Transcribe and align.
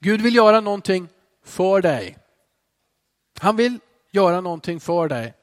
Gud 0.00 0.20
vill 0.20 0.34
göra 0.34 0.60
någonting 0.60 1.08
för 1.44 1.80
dig. 1.80 2.18
Han 3.38 3.56
vill 3.56 3.78
göra 4.10 4.40
någonting 4.40 4.80
för 4.80 5.08
dig. 5.08 5.34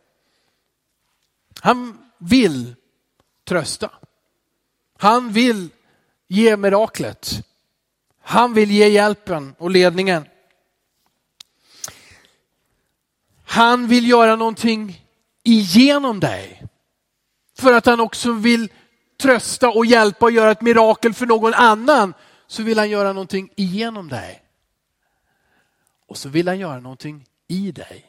Han 1.62 1.98
vill 2.18 2.76
trösta. 3.48 3.92
Han 4.98 5.32
vill 5.32 5.70
ge 6.28 6.58
miraklet. 6.58 7.48
Han 8.22 8.54
vill 8.54 8.72
ge 8.72 8.88
hjälpen 8.88 9.56
och 9.58 9.72
ledningen. 9.72 10.26
Han 13.46 13.88
vill 13.88 14.10
göra 14.10 14.36
någonting 14.36 15.06
igenom 15.44 16.20
dig. 16.20 16.64
För 17.58 17.74
att 17.74 17.86
han 17.86 18.00
också 18.00 18.32
vill 18.32 18.72
trösta 19.22 19.70
och 19.70 19.86
hjälpa 19.86 20.26
och 20.26 20.32
göra 20.32 20.52
ett 20.52 20.62
mirakel 20.62 21.14
för 21.14 21.26
någon 21.26 21.54
annan 21.54 22.14
så 22.48 22.64
vill 22.64 22.80
han 22.80 22.90
göra 22.90 23.14
någonting 23.14 23.50
igenom 23.56 24.10
dig. 24.10 24.43
Och 26.14 26.18
så 26.18 26.30
vill 26.30 26.48
han 26.48 26.60
göra 26.60 26.80
någonting 26.80 27.26
i 27.48 27.72
dig. 27.72 28.06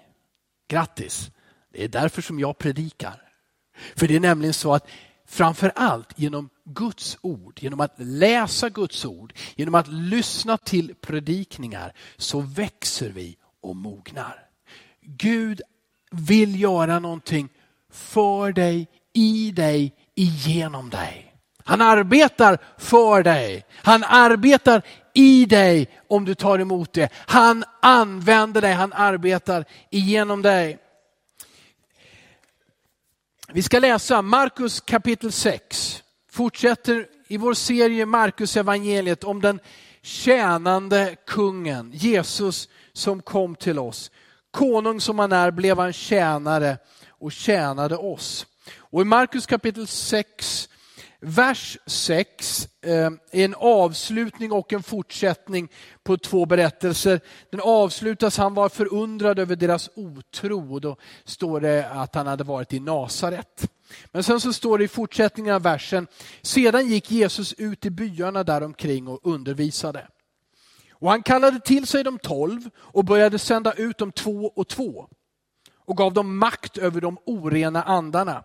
Grattis! 0.69 1.31
Det 1.73 1.85
är 1.85 1.89
därför 1.89 2.23
som 2.23 2.41
jag 2.41 2.59
predikar. 2.59 3.23
För 3.97 4.09
det 4.09 4.17
är 4.17 4.21
nämligen 4.21 4.55
så 4.55 4.75
att 4.75 4.89
framför 5.27 5.73
allt 5.77 6.19
genom 6.19 6.49
Guds 6.65 7.19
ord, 7.21 7.59
genom 7.63 7.81
att 7.81 7.95
läsa 7.97 8.69
Guds 8.69 9.05
ord, 9.05 9.33
genom 9.57 9.75
att 9.75 9.89
lyssna 9.89 10.57
till 10.57 10.95
predikningar 10.95 11.93
så 12.17 12.41
växer 12.41 13.11
vi 13.11 13.37
och 13.61 13.77
mognar. 13.77 14.49
Gud 15.01 15.63
vill 16.11 16.61
göra 16.61 16.99
någonting 16.99 17.49
för 17.91 18.53
dig, 18.53 18.89
i 19.13 19.51
dig, 19.51 19.95
igenom 20.15 20.91
dig. 20.91 21.35
Han 21.65 21.81
arbetar 21.81 22.59
för 22.79 23.23
dig. 23.23 23.67
Han 23.73 24.05
arbetar 24.05 24.83
i 25.15 25.47
dig 25.47 25.89
om 26.09 26.25
du 26.25 26.35
tar 26.35 26.59
emot 26.59 26.93
det. 26.93 27.09
Han 27.15 27.65
använder 27.83 28.61
dig, 28.61 28.73
han 28.73 28.93
arbetar 28.93 29.65
igenom 29.91 30.43
dig. 30.43 30.79
Vi 33.53 33.63
ska 33.63 33.79
läsa 33.79 34.23
Markus 34.23 34.81
kapitel 34.81 35.33
6. 35.33 36.03
Fortsätter 36.31 37.07
i 37.29 37.37
vår 37.37 37.55
serie 37.55 38.07
Markus 38.07 38.57
evangeliet 38.57 39.25
om 39.25 39.41
den 39.41 39.61
tjänande 40.03 41.17
kungen, 41.27 41.91
Jesus 41.95 42.69
som 42.93 43.23
kom 43.23 43.55
till 43.55 43.79
oss. 43.79 44.11
Konung 44.51 45.01
som 45.01 45.19
han 45.19 45.33
är 45.33 45.51
blev 45.51 45.79
han 45.79 45.93
tjänare 45.93 46.79
och 47.09 47.33
tjänade 47.33 47.97
oss. 47.97 48.47
Och 48.77 49.03
i 49.03 49.05
Markus 49.05 49.47
kapitel 49.47 49.87
6, 49.87 50.69
vers 51.25 51.79
6 51.87 52.69
är 52.83 53.07
eh, 53.07 53.13
en 53.31 53.55
avslutning 53.55 54.53
och 54.53 54.73
en 54.73 54.83
fortsättning 54.83 55.69
på 56.03 56.17
två 56.17 56.47
berättelser. 56.47 57.21
Den 57.51 57.61
avslutas, 57.61 58.37
han 58.37 58.55
var 58.55 58.69
förundrad 58.69 59.39
över 59.39 59.57
deras 59.57 59.91
otro 59.95 60.73
och 60.73 60.81
då 60.81 60.97
står 61.25 61.61
det 61.61 61.89
att 61.91 62.15
han 62.15 62.27
hade 62.27 62.45
varit 62.45 62.73
i 62.73 62.81
Nasaret. 62.81 63.71
Men 64.13 64.23
sen 64.23 64.41
så 64.41 64.53
står 64.53 64.79
det 64.79 64.85
i 64.85 64.89
fortsättningen 64.89 65.55
av 65.55 65.63
versen, 65.63 66.07
sedan 66.43 66.89
gick 66.89 67.11
Jesus 67.11 67.53
ut 67.53 67.87
i 67.87 67.91
byarna 67.91 68.45
däromkring 68.45 69.09
och 69.09 69.21
undervisade. 69.23 70.09
Och 70.93 71.11
han 71.11 71.23
kallade 71.23 71.61
till 71.61 71.87
sig 71.87 72.05
de 72.05 72.19
tolv 72.19 72.71
och 72.77 73.05
började 73.05 73.39
sända 73.39 73.73
ut 73.73 73.99
dem 73.99 74.13
två 74.13 74.53
och 74.57 74.69
två 74.69 75.09
och 75.87 75.97
gav 75.97 76.13
dem 76.13 76.39
makt 76.39 76.79
över 76.79 77.01
de 77.01 77.19
orena 77.27 77.83
andarna. 77.83 78.45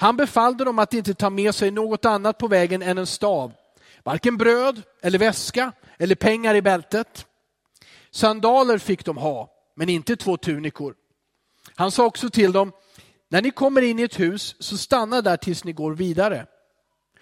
Han 0.00 0.16
befallde 0.16 0.64
dem 0.64 0.78
att 0.78 0.94
inte 0.94 1.14
ta 1.14 1.30
med 1.30 1.54
sig 1.54 1.70
något 1.70 2.04
annat 2.04 2.38
på 2.38 2.48
vägen 2.48 2.82
än 2.82 2.98
en 2.98 3.06
stav, 3.06 3.52
varken 4.02 4.36
bröd 4.36 4.82
eller 5.02 5.18
väska 5.18 5.72
eller 5.98 6.14
pengar 6.14 6.54
i 6.54 6.62
bältet. 6.62 7.26
Sandaler 8.10 8.78
fick 8.78 9.04
de 9.04 9.16
ha, 9.16 9.50
men 9.76 9.88
inte 9.88 10.16
två 10.16 10.36
tunikor. 10.36 10.94
Han 11.74 11.90
sa 11.90 12.04
också 12.06 12.30
till 12.30 12.52
dem, 12.52 12.72
när 13.28 13.42
ni 13.42 13.50
kommer 13.50 13.82
in 13.82 13.98
i 13.98 14.02
ett 14.02 14.20
hus 14.20 14.56
så 14.58 14.78
stanna 14.78 15.22
där 15.22 15.36
tills 15.36 15.64
ni 15.64 15.72
går 15.72 15.94
vidare. 15.94 16.46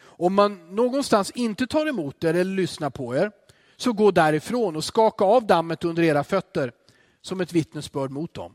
Om 0.01 0.35
man 0.35 0.77
någonstans 0.77 1.31
inte 1.31 1.67
tar 1.67 1.87
emot 1.87 2.25
er 2.25 2.35
eller 2.35 2.55
lyssnar 2.55 2.91
på 2.91 3.17
er, 3.17 3.33
så 3.77 3.93
gå 3.93 4.11
därifrån 4.11 4.77
och 4.77 4.85
skaka 4.85 5.25
av 5.25 5.47
dammet 5.47 5.85
under 5.85 6.03
era 6.03 6.25
fötter 6.25 6.73
som 7.23 7.41
ett 7.41 7.53
vittnesbörd 7.53 8.11
mot 8.11 8.35
dem. 8.35 8.53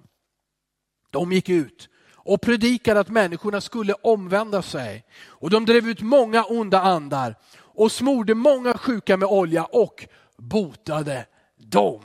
De 1.10 1.32
gick 1.32 1.50
ut 1.50 1.90
och 2.24 2.42
predikade 2.42 3.00
att 3.00 3.10
människorna 3.10 3.62
skulle 3.62 3.94
omvända 3.94 4.62
sig. 4.62 5.06
Och 5.26 5.50
de 5.50 5.66
drev 5.66 5.90
ut 5.90 6.02
många 6.02 6.44
onda 6.44 6.82
andar 6.82 7.36
och 7.56 7.92
smorde 7.92 8.36
många 8.36 8.78
sjuka 8.78 9.18
med 9.18 9.30
olja 9.30 9.66
och 9.66 10.08
botade 10.38 11.26
dem. 11.58 12.02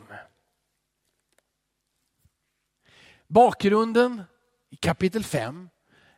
Bakgrunden 3.27 4.23
i 4.71 4.77
kapitel 4.77 5.25
5, 5.25 5.69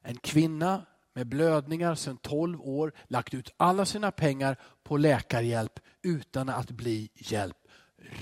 en 0.03 0.17
kvinna 0.17 0.87
med 1.15 1.27
blödningar 1.27 1.94
sedan 1.94 2.17
12 2.17 2.61
år 2.61 2.93
lagt 3.09 3.34
ut 3.34 3.55
alla 3.56 3.87
sina 3.87 4.11
pengar 4.11 4.56
på 4.82 4.97
läkarhjälp 4.97 5.81
utan 6.03 6.49
att 6.49 6.71
bli 6.71 7.11
hjälp. 7.15 7.56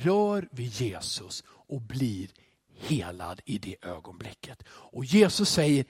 Rör 0.03 0.49
vid 0.53 0.73
Jesus 0.73 1.45
och 1.49 1.81
blir 1.81 2.29
helad 2.79 3.41
i 3.45 3.59
det 3.59 3.77
ögonblicket. 3.83 4.63
Och 4.69 5.05
Jesus 5.05 5.51
säger, 5.51 5.85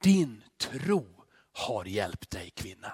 din 0.00 0.42
tro 0.58 1.06
har 1.52 1.84
hjälpt 1.84 2.30
dig 2.30 2.50
kvinna. 2.50 2.92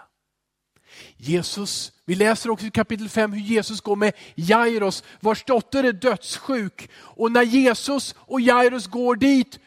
Jesus, 1.16 1.92
vi 2.04 2.14
läser 2.14 2.50
också 2.50 2.66
i 2.66 2.70
kapitel 2.70 3.08
5 3.08 3.32
hur 3.32 3.40
Jesus 3.40 3.80
går 3.80 3.96
med 3.96 4.12
Jairus 4.34 5.04
vars 5.20 5.44
dotter 5.44 5.84
är 5.84 5.92
dödssjuk. 5.92 6.90
Och 6.96 7.32
när 7.32 7.42
Jesus 7.42 8.14
och 8.18 8.40
Jairus 8.40 8.86
går 8.86 9.16
dit, 9.16 9.58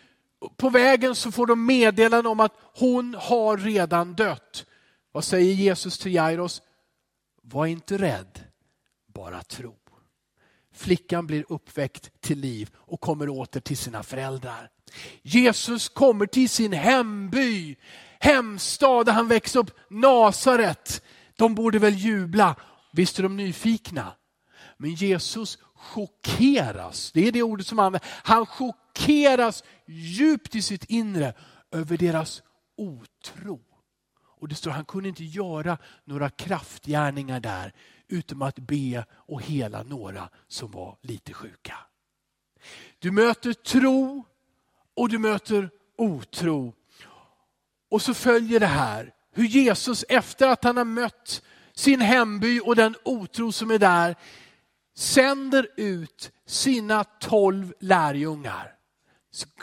på 0.57 0.69
vägen 0.69 1.15
så 1.15 1.31
får 1.31 1.47
de 1.47 1.65
meddelande 1.65 2.29
om 2.29 2.39
att 2.39 2.53
hon 2.73 3.15
har 3.19 3.57
redan 3.57 4.13
dött. 4.15 4.65
Vad 5.11 5.23
säger 5.23 5.53
Jesus 5.53 5.99
till 5.99 6.13
Jairus? 6.13 6.61
Var 7.41 7.65
inte 7.65 7.97
rädd, 7.97 8.44
bara 9.13 9.44
tro. 9.44 9.75
Flickan 10.77 11.27
blir 11.27 11.45
uppväckt 11.49 12.21
till 12.21 12.39
liv 12.39 12.69
och 12.75 13.01
kommer 13.01 13.29
åter 13.29 13.59
till 13.59 13.77
sina 13.77 14.03
föräldrar. 14.03 14.69
Jesus 15.21 15.89
kommer 15.89 16.25
till 16.25 16.49
sin 16.49 16.73
hemby, 16.73 17.75
hemstad 18.19 19.05
där 19.05 19.13
han 19.13 19.27
växte 19.27 19.59
upp, 19.59 19.71
Nasaret. 19.89 21.01
De 21.35 21.55
borde 21.55 21.79
väl 21.79 21.95
jubla, 21.95 22.55
visst 22.93 23.19
är 23.19 23.23
de 23.23 23.38
nyfikna. 23.38 24.13
Men 24.77 24.93
Jesus 24.93 25.57
chockeras, 25.75 27.11
det 27.11 27.27
är 27.27 27.31
det 27.31 27.44
ordet 27.44 27.67
som 27.67 27.79
används. 27.79 28.07
Han 28.23 28.45
chockeras 28.45 29.63
djupt 29.88 30.55
i 30.55 30.61
sitt 30.61 30.83
inre 30.83 31.33
över 31.71 31.97
deras 31.97 32.41
otro. 32.77 33.59
Och 34.39 34.47
det 34.47 34.55
står 34.55 34.71
han 34.71 34.85
kunde 34.85 35.09
inte 35.09 35.23
göra 35.23 35.77
några 36.05 36.29
kraftgärningar 36.29 37.39
där 37.39 37.73
utom 38.07 38.41
att 38.41 38.59
be 38.59 39.06
och 39.12 39.41
hela 39.41 39.84
några 39.84 40.29
som 40.47 40.72
var 40.72 40.97
lite 41.01 41.34
sjuka. 41.34 41.78
Du 43.00 43.12
möter 43.12 43.53
tro 43.53 44.23
och 44.95 45.09
du 45.09 45.18
möter 45.18 45.69
otro. 45.97 46.73
Och 47.90 48.01
så 48.01 48.13
följer 48.13 48.59
det 48.59 48.66
här 48.66 49.13
hur 49.31 49.45
Jesus 49.45 50.06
efter 50.09 50.47
att 50.47 50.63
han 50.63 50.78
har 50.78 50.85
mött 50.85 51.41
sin 51.73 52.01
hemby 52.01 52.59
och 52.59 52.75
den 52.75 52.95
otro 53.03 53.51
som 53.51 53.72
är 53.72 53.79
där 53.79 54.16
sänder 54.95 55.68
ut 55.78 56.31
sina 56.45 57.03
tolv 57.03 57.74
lärjungar. 57.79 58.74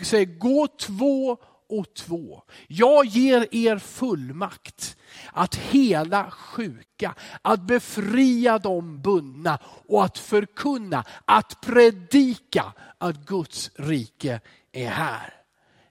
Säger 0.03 0.39
gå 0.39 0.67
två 0.67 1.37
och 1.79 1.95
två. 1.95 2.43
Jag 2.69 3.05
ger 3.05 3.55
er 3.55 3.79
fullmakt 3.79 4.97
att 5.33 5.55
hela 5.55 6.31
sjuka, 6.31 7.15
att 7.43 7.61
befria 7.61 8.59
de 8.59 9.01
bundna 9.03 9.59
och 9.89 10.05
att 10.05 10.19
förkunna, 10.19 11.05
att 11.25 11.61
predika 11.61 12.73
att 12.99 13.17
Guds 13.17 13.71
rike 13.75 14.41
är 14.73 14.89
här. 14.89 15.35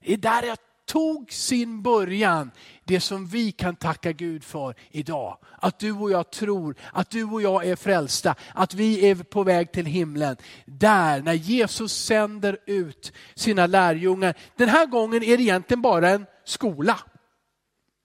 Det 0.06 0.14
är 0.14 0.18
där 0.18 0.44
jag 0.44 0.58
tog 0.94 1.32
sin 1.32 1.82
början, 1.82 2.52
det 2.84 3.00
som 3.00 3.28
vi 3.28 3.52
kan 3.52 3.76
tacka 3.76 4.12
Gud 4.12 4.44
för 4.44 4.76
idag. 4.92 5.38
Att 5.62 5.80
du 5.80 5.92
och 5.92 6.12
jag 6.12 6.32
tror, 6.32 6.76
att 6.94 7.10
du 7.10 7.24
och 7.24 7.42
jag 7.42 7.66
är 7.66 7.76
frälsta, 7.76 8.36
att 8.54 8.74
vi 8.74 9.10
är 9.10 9.16
på 9.16 9.44
väg 9.44 9.72
till 9.72 9.86
himlen. 9.86 10.38
Där, 10.66 11.22
när 11.22 11.34
Jesus 11.34 11.94
sänder 11.94 12.58
ut 12.66 13.14
sina 13.36 13.68
lärjungar. 13.68 14.38
Den 14.56 14.70
här 14.70 14.86
gången 14.86 15.24
är 15.24 15.38
det 15.38 15.44
egentligen 15.44 15.82
bara 15.82 16.10
en 16.10 16.26
skola. 16.46 17.00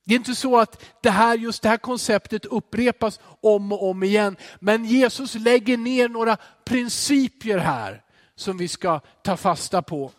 Det 0.07 0.15
är 0.15 0.19
inte 0.19 0.35
så 0.35 0.59
att 0.59 0.85
det 1.03 1.11
här, 1.11 1.39
just 1.39 1.63
det 1.63 1.69
här 1.69 1.77
konceptet 1.77 2.45
upprepas 2.45 3.21
om 3.41 3.73
och 3.73 3.91
om 3.91 4.03
igen. 4.03 4.37
Men 4.61 4.85
Jesus 4.85 5.35
lägger 5.35 5.77
ner 5.77 6.09
några 6.09 6.37
principer 6.65 7.59
här 7.59 8.03
som 8.37 8.59
vi 8.59 8.69
ska 8.69 9.01
ta 9.23 9.37
fasta 9.37 9.83
på. 9.83 10.13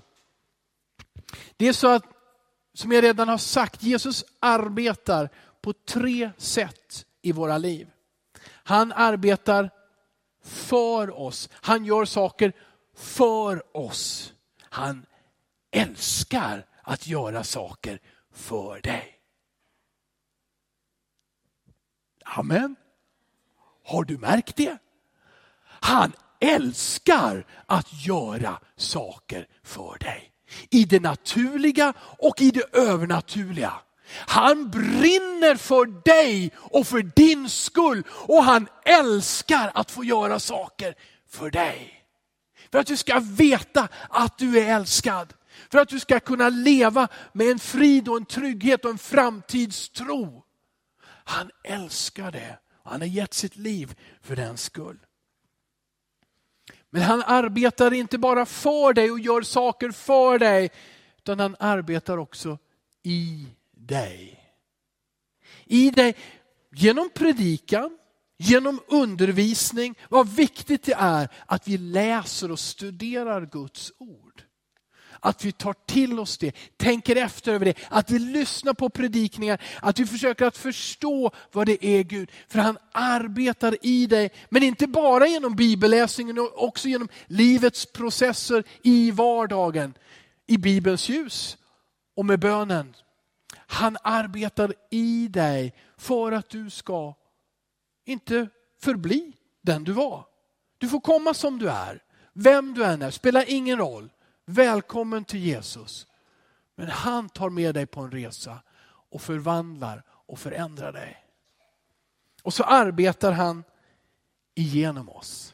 Det 1.58 1.68
är 1.68 1.74
så 1.74 1.88
att, 1.88 2.19
som 2.80 2.92
jag 2.92 3.04
redan 3.04 3.30
har 3.30 3.38
sagt, 3.38 3.84
Jesus 3.84 4.26
arbetar 4.40 5.30
på 5.62 5.74
tre 5.74 6.32
sätt 6.38 7.06
i 7.22 7.32
våra 7.32 7.58
liv. 7.58 7.90
Han 8.48 8.92
arbetar 8.92 9.70
för 10.44 11.20
oss. 11.20 11.50
Han 11.54 11.86
gör 11.86 12.06
saker 12.06 12.54
för 12.96 13.78
oss. 13.78 14.34
Han 14.62 15.06
älskar 15.72 16.66
att 16.82 17.08
göra 17.08 17.44
saker 17.44 18.02
för 18.32 18.82
dig. 18.82 19.20
Amen. 22.26 22.76
Har 23.86 24.04
du 24.04 24.18
märkt 24.18 24.56
det? 24.56 24.78
Han 25.64 26.14
älskar 26.40 27.46
att 27.66 28.06
göra 28.06 28.60
saker 28.76 29.48
för 29.64 29.98
dig. 30.00 30.29
I 30.70 30.86
det 30.86 31.00
naturliga 31.00 31.94
och 32.00 32.42
i 32.42 32.52
det 32.52 32.76
övernaturliga. 32.78 33.74
Han 34.12 34.70
brinner 34.70 35.56
för 35.56 35.86
dig 35.86 36.52
och 36.58 36.88
för 36.88 37.02
din 37.02 37.50
skull 37.50 38.04
och 38.10 38.44
han 38.44 38.68
älskar 38.86 39.72
att 39.74 39.92
få 39.92 40.04
göra 40.04 40.40
saker 40.40 40.96
för 41.30 41.52
dig. 41.52 42.04
För 42.72 42.80
att 42.80 42.88
du 42.88 42.98
ska 42.98 43.20
veta 43.20 43.88
att 44.10 44.38
du 44.38 44.60
är 44.60 44.76
älskad. 44.76 45.34
För 45.72 45.80
att 45.80 45.90
du 45.90 46.00
ska 46.00 46.20
kunna 46.20 46.50
leva 46.50 47.08
med 47.34 47.48
en 47.48 47.60
frid 47.60 48.10
och 48.10 48.18
en 48.18 48.26
trygghet 48.26 48.86
och 48.86 48.92
en 48.92 48.98
framtidstro. 48.98 50.44
Han 51.24 51.52
älskar 51.64 52.32
det. 52.32 52.60
Han 52.84 53.02
har 53.02 53.08
gett 53.08 53.34
sitt 53.34 53.56
liv 53.56 53.96
för 54.22 54.36
den 54.36 54.58
skull. 54.58 54.98
Men 56.90 57.02
han 57.02 57.24
arbetar 57.26 57.94
inte 57.94 58.18
bara 58.18 58.46
för 58.46 58.94
dig 58.94 59.12
och 59.12 59.20
gör 59.20 59.42
saker 59.42 59.92
för 59.92 60.40
dig, 60.40 60.70
utan 61.18 61.40
han 61.40 61.56
arbetar 61.60 62.18
också 62.18 62.58
i 63.04 63.48
dig. 63.72 64.40
I 65.66 65.92
dig 65.92 66.16
genom 66.72 67.10
predikan, 67.10 67.98
genom 68.38 68.80
undervisning. 68.88 69.96
Vad 70.10 70.30
viktigt 70.30 70.84
det 70.84 70.96
är 70.98 71.30
att 71.46 71.68
vi 71.68 71.78
läser 71.78 72.52
och 72.52 72.60
studerar 72.60 73.46
Guds 73.46 73.92
ord. 73.98 74.44
Att 75.20 75.46
vi 75.46 75.52
tar 75.52 75.76
till 75.86 76.20
oss 76.20 76.38
det, 76.38 76.56
tänker 76.78 77.16
efter 77.16 77.54
över 77.54 77.66
det, 77.66 77.74
att 77.90 78.12
vi 78.12 78.20
lyssnar 78.20 78.74
på 78.74 78.90
predikningar, 78.90 79.62
att 79.82 80.00
vi 80.00 80.06
försöker 80.06 80.46
att 80.46 80.58
förstå 80.58 81.32
vad 81.52 81.66
det 81.66 81.86
är 81.86 82.04
Gud. 82.04 82.32
För 82.48 82.60
han 82.60 82.78
arbetar 82.92 83.78
i 83.82 84.08
dig, 84.08 84.32
men 84.50 84.64
inte 84.64 84.88
bara 84.88 85.28
genom 85.28 85.56
bibelläsningen, 85.56 86.38
utan 86.38 86.50
också 86.56 86.88
genom 86.88 87.10
livets 87.28 87.86
processer 87.86 88.64
i 88.84 89.12
vardagen. 89.12 89.94
I 90.48 90.58
Bibelns 90.58 91.10
ljus 91.10 91.58
och 92.16 92.26
med 92.26 92.40
bönen. 92.40 92.96
Han 93.68 93.98
arbetar 94.04 94.74
i 94.92 95.28
dig 95.28 95.74
för 95.98 96.32
att 96.32 96.50
du 96.50 96.70
ska 96.70 97.14
inte 98.06 98.48
förbli 98.82 99.34
den 99.62 99.84
du 99.84 99.92
var. 99.92 100.26
Du 100.78 100.90
får 100.90 101.00
komma 101.00 101.34
som 101.34 101.60
du 101.60 101.70
är. 101.70 102.04
Vem 102.34 102.74
du 102.74 102.86
än 102.86 103.02
är, 103.02 103.12
spelar 103.12 103.46
ingen 103.48 103.78
roll. 103.78 104.10
Välkommen 104.52 105.26
till 105.26 105.40
Jesus. 105.40 106.08
Men 106.76 106.90
han 106.90 107.30
tar 107.30 107.50
med 107.50 107.76
dig 107.76 107.86
på 107.86 108.02
en 108.02 108.12
resa 108.12 108.62
och 109.10 109.22
förvandlar 109.22 110.04
och 110.10 110.40
förändrar 110.40 110.92
dig. 110.92 111.26
Och 112.44 112.54
så 112.54 112.64
arbetar 112.64 113.32
han 113.32 113.64
igenom 114.56 115.10
oss. 115.10 115.54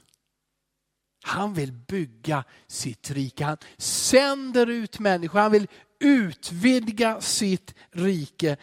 Han 1.24 1.54
vill 1.54 1.72
bygga 1.72 2.44
sitt 2.68 3.12
rike. 3.12 3.46
Han 3.46 3.58
sänder 3.78 4.68
ut 4.68 5.00
människor. 5.00 5.40
Han 5.40 5.52
vill 5.52 5.68
utvidga 6.00 7.22
sitt 7.22 7.74
rike 7.92 8.58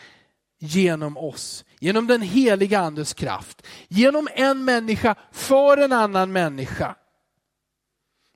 genom 0.58 1.16
oss. 1.16 1.64
Genom 1.78 2.06
den 2.06 2.22
heliga 2.22 2.80
andes 2.80 3.14
kraft. 3.14 3.66
Genom 3.88 4.28
en 4.34 4.64
människa 4.64 5.14
för 5.30 5.76
en 5.76 5.92
annan 5.92 6.32
människa. 6.32 6.96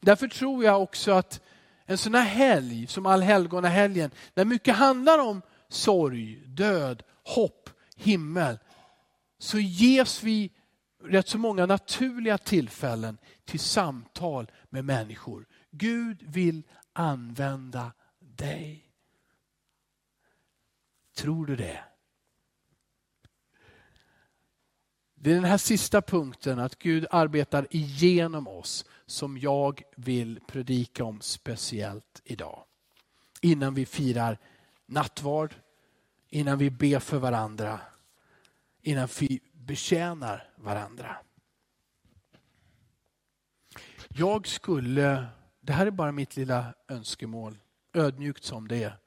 Därför 0.01 0.29
tror 0.29 0.65
jag 0.65 0.83
också 0.83 1.13
att 1.13 1.41
en 1.87 1.99
sån 1.99 2.15
här 2.15 2.25
helg 2.25 2.87
som 2.87 3.07
allhelgonahelgen, 3.07 4.11
när 4.35 4.45
mycket 4.45 4.77
handlar 4.77 5.19
om 5.19 5.43
sorg, 5.69 6.43
död, 6.47 7.03
hopp, 7.25 7.71
himmel, 7.97 8.59
så 9.39 9.59
ges 9.59 10.23
vi 10.23 10.53
rätt 11.05 11.29
så 11.29 11.39
många 11.39 11.67
naturliga 11.67 12.39
tillfällen 12.39 13.19
till 13.45 13.61
samtal 13.61 14.51
med 14.71 14.85
människor. 14.85 15.47
Gud 15.71 16.23
vill 16.23 16.63
använda 16.93 17.93
dig. 18.19 18.93
Tror 21.17 21.47
du 21.47 21.57
det? 21.57 21.85
Det 25.15 25.31
är 25.31 25.35
den 25.35 25.45
här 25.45 25.59
sista 25.59 26.03
punkten, 26.03 26.59
att 26.59 26.79
Gud 26.79 27.07
arbetar 27.11 27.67
igenom 27.71 28.49
oss, 28.49 28.85
som 29.07 29.39
jag 29.39 29.83
vill 29.97 30.41
predika 30.47 31.05
om 31.05 31.21
speciellt 31.21 32.21
idag. 32.25 32.65
Innan 33.41 33.75
vi 33.75 33.87
firar 33.87 34.39
nattvard, 34.87 35.55
innan 36.29 36.59
vi 36.59 36.71
ber 36.71 36.99
för 36.99 37.19
varandra, 37.19 37.81
innan 38.83 39.09
vi 39.21 39.41
betjänar 39.53 40.51
varandra. 40.57 41.17
Jag 44.09 44.47
skulle, 44.47 45.27
det 45.61 45.73
här 45.73 45.87
är 45.87 45.91
bara 45.91 46.13
mitt 46.13 46.37
lilla 46.37 46.75
önskemål, 46.89 47.59
ödmjukt 47.93 48.45
som 48.45 48.69
det 48.69 48.85
är. 48.85 48.99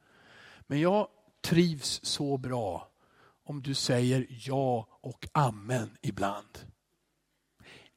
Men 0.67 0.79
jag 0.79 1.07
trivs 1.41 1.99
så 2.03 2.37
bra 2.37 2.91
om 3.43 3.61
du 3.61 3.73
säger 3.73 4.27
ja 4.29 4.87
och 5.01 5.27
amen 5.31 5.97
ibland. 6.01 6.59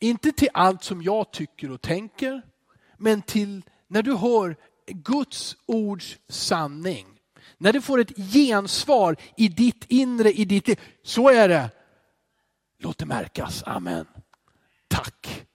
Inte 0.02 0.32
till 0.32 0.48
allt 0.52 0.84
som 0.84 1.02
jag 1.02 1.30
tycker 1.30 1.70
och 1.70 1.80
tänker, 1.80 2.42
men 2.96 3.22
till 3.22 3.62
när 3.88 4.02
du 4.02 4.14
hör 4.14 4.56
Guds 4.86 5.56
ords 5.66 6.18
sanning. 6.28 7.06
När 7.58 7.72
du 7.72 7.80
får 7.80 7.98
ett 7.98 8.16
gensvar 8.16 9.16
i 9.36 9.48
ditt 9.48 9.84
inre, 9.88 10.32
i 10.32 10.44
ditt 10.44 10.80
Så 11.02 11.28
är 11.28 11.48
det. 11.48 11.70
Låt 12.78 12.98
det 12.98 13.06
märkas. 13.06 13.62
Amen. 13.66 14.06
Tack. 14.88 15.46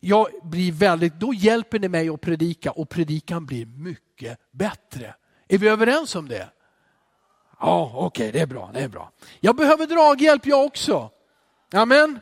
Jag 0.00 0.28
blir 0.42 0.72
väldigt, 0.72 1.14
då 1.14 1.34
hjälper 1.34 1.78
ni 1.78 1.88
mig 1.88 2.08
att 2.08 2.20
predika 2.20 2.70
och 2.70 2.88
predikan 2.88 3.46
blir 3.46 3.66
mycket 3.66 4.38
bättre. 4.50 5.14
Är 5.48 5.58
vi 5.58 5.68
överens 5.68 6.14
om 6.14 6.28
det? 6.28 6.48
Ja, 7.60 7.92
okej, 7.94 8.06
okay, 8.06 8.30
det 8.30 8.40
är 8.40 8.46
bra, 8.46 8.70
det 8.74 8.80
är 8.80 8.88
bra. 8.88 9.12
Jag 9.40 9.56
behöver 9.56 9.86
draghjälp 9.86 10.46
jag 10.46 10.66
också. 10.66 11.10
Amen. 11.72 12.20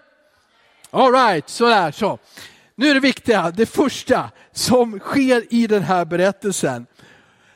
All 0.90 1.12
right, 1.12 1.48
sådär 1.48 1.90
så. 1.90 2.18
Nu 2.74 2.88
är 2.90 2.94
det 2.94 3.00
viktiga, 3.00 3.50
det 3.50 3.66
första 3.66 4.30
som 4.52 4.98
sker 4.98 5.54
i 5.54 5.66
den 5.66 5.82
här 5.82 6.04
berättelsen, 6.04 6.86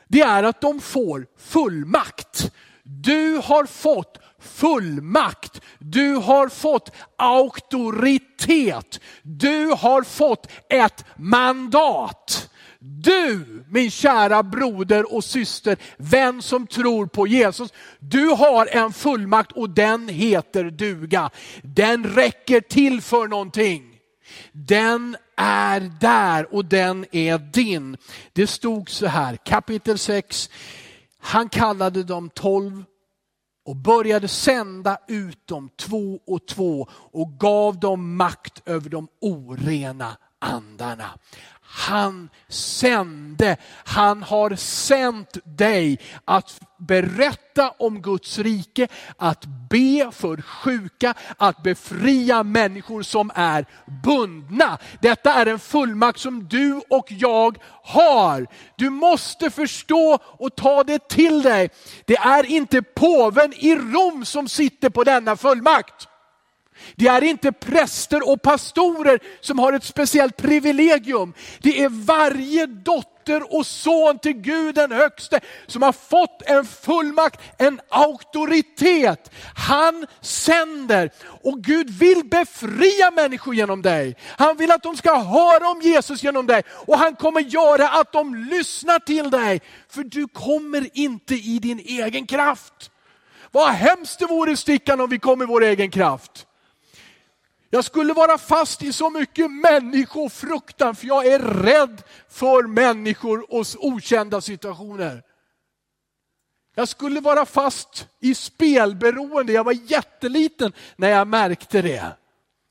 det 0.07 0.21
är 0.21 0.43
att 0.43 0.61
de 0.61 0.79
får 0.79 1.25
fullmakt. 1.37 2.51
Du 2.83 3.41
har 3.43 3.65
fått 3.65 4.19
fullmakt. 4.39 5.61
Du 5.79 6.15
har 6.15 6.49
fått 6.49 6.91
auktoritet. 7.17 8.99
Du 9.21 9.65
har 9.65 10.03
fått 10.03 10.51
ett 10.69 11.05
mandat. 11.15 12.49
Du, 12.87 13.45
min 13.69 13.91
kära 13.91 14.43
broder 14.43 15.13
och 15.13 15.23
syster, 15.23 15.77
vän 15.97 16.41
som 16.41 16.67
tror 16.67 17.05
på 17.05 17.27
Jesus, 17.27 17.73
du 17.99 18.27
har 18.27 18.67
en 18.71 18.93
fullmakt 18.93 19.51
och 19.51 19.69
den 19.69 20.07
heter 20.07 20.63
duga. 20.63 21.29
Den 21.63 22.03
räcker 22.03 22.61
till 22.61 23.01
för 23.01 23.27
någonting. 23.27 23.99
Den 24.51 25.17
är 25.37 25.79
där 25.99 26.53
och 26.55 26.65
den 26.65 27.05
är 27.11 27.37
din. 27.37 27.97
Det 28.33 28.47
stod 28.47 28.89
så 28.89 29.07
här, 29.07 29.35
kapitel 29.35 29.97
6, 29.97 30.49
han 31.19 31.49
kallade 31.49 32.03
dem 32.03 32.29
tolv 32.29 32.83
och 33.65 33.75
började 33.75 34.27
sända 34.27 34.97
ut 35.07 35.47
dem 35.47 35.69
två 35.79 36.19
och 36.27 36.47
två 36.47 36.87
och 36.91 37.39
gav 37.39 37.79
dem 37.79 38.15
makt 38.15 38.61
över 38.65 38.89
de 38.89 39.07
orena 39.21 40.17
andarna 40.39 41.09
han 41.75 42.29
sände. 42.47 43.57
Han 43.85 44.23
har 44.23 44.55
sänt 44.55 45.37
dig 45.43 45.99
att 46.25 46.59
berätta 46.77 47.69
om 47.69 48.01
Guds 48.01 48.39
rike, 48.39 48.87
att 49.17 49.45
be 49.69 50.11
för 50.11 50.41
sjuka, 50.41 51.13
att 51.37 51.63
befria 51.63 52.43
människor 52.43 53.01
som 53.01 53.31
är 53.35 53.65
bundna. 54.03 54.77
Detta 55.01 55.33
är 55.33 55.45
en 55.45 55.59
fullmakt 55.59 56.19
som 56.19 56.47
du 56.47 56.81
och 56.89 57.11
jag 57.11 57.57
har. 57.83 58.47
Du 58.75 58.89
måste 58.89 59.49
förstå 59.49 60.19
och 60.23 60.55
ta 60.55 60.83
det 60.83 61.09
till 61.09 61.41
dig. 61.41 61.69
Det 62.05 62.17
är 62.17 62.45
inte 62.45 62.81
påven 62.81 63.53
i 63.53 63.75
Rom 63.75 64.25
som 64.25 64.47
sitter 64.47 64.89
på 64.89 65.03
denna 65.03 65.35
fullmakt. 65.35 66.07
Det 66.95 67.07
är 67.07 67.23
inte 67.23 67.51
präster 67.51 68.29
och 68.29 68.41
pastorer 68.41 69.19
som 69.41 69.59
har 69.59 69.73
ett 69.73 69.83
speciellt 69.83 70.37
privilegium. 70.37 71.33
Det 71.59 71.81
är 71.81 71.89
varje 71.89 72.65
dotter 72.65 73.55
och 73.55 73.65
son 73.65 74.19
till 74.19 74.33
Gud 74.33 74.75
den 74.75 74.91
högste 74.91 75.39
som 75.67 75.81
har 75.81 75.91
fått 75.91 76.41
en 76.45 76.65
fullmakt, 76.65 77.41
en 77.57 77.81
auktoritet. 77.89 79.31
Han 79.55 80.07
sänder 80.21 81.11
och 81.43 81.63
Gud 81.63 81.89
vill 81.89 82.23
befria 82.25 83.11
människor 83.11 83.55
genom 83.55 83.81
dig. 83.81 84.15
Han 84.37 84.57
vill 84.57 84.71
att 84.71 84.83
de 84.83 84.97
ska 84.97 85.19
höra 85.19 85.69
om 85.69 85.81
Jesus 85.81 86.23
genom 86.23 86.47
dig 86.47 86.63
och 86.69 86.97
han 86.97 87.15
kommer 87.15 87.41
göra 87.41 87.89
att 87.89 88.11
de 88.11 88.35
lyssnar 88.35 88.99
till 88.99 89.29
dig. 89.29 89.61
För 89.89 90.03
du 90.03 90.27
kommer 90.27 90.89
inte 90.93 91.35
i 91.35 91.59
din 91.59 91.79
egen 91.79 92.27
kraft. 92.27 92.91
Vad 93.51 93.69
hemskt 93.69 94.19
det 94.19 94.25
vore 94.25 94.57
stickan 94.57 95.01
om 95.01 95.09
vi 95.09 95.19
kom 95.19 95.41
i 95.41 95.45
vår 95.45 95.63
egen 95.63 95.91
kraft. 95.91 96.44
Jag 97.75 97.85
skulle 97.85 98.13
vara 98.13 98.37
fast 98.37 98.83
i 98.83 98.93
så 98.93 99.09
mycket 99.09 99.51
människofruktan 99.51 100.95
för 100.95 101.07
jag 101.07 101.25
är 101.25 101.39
rädd 101.39 102.03
för 102.29 102.63
människor 102.63 103.53
och 103.53 103.65
okända 103.79 104.41
situationer. 104.41 105.23
Jag 106.75 106.87
skulle 106.87 107.19
vara 107.19 107.45
fast 107.45 108.07
i 108.19 108.35
spelberoende. 108.35 109.53
Jag 109.53 109.63
var 109.63 109.91
jätteliten 109.91 110.73
när 110.95 111.09
jag 111.09 111.27
märkte 111.27 111.81
det. 111.81 112.17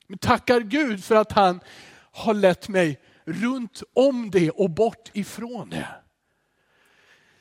Men 0.06 0.18
tackar 0.18 0.60
Gud 0.60 1.04
för 1.04 1.14
att 1.14 1.32
han 1.32 1.60
har 2.12 2.34
lett 2.34 2.68
mig 2.68 3.00
runt 3.24 3.82
om 3.92 4.30
det 4.30 4.50
och 4.50 4.70
bort 4.70 5.10
ifrån 5.12 5.70
det. 5.70 5.88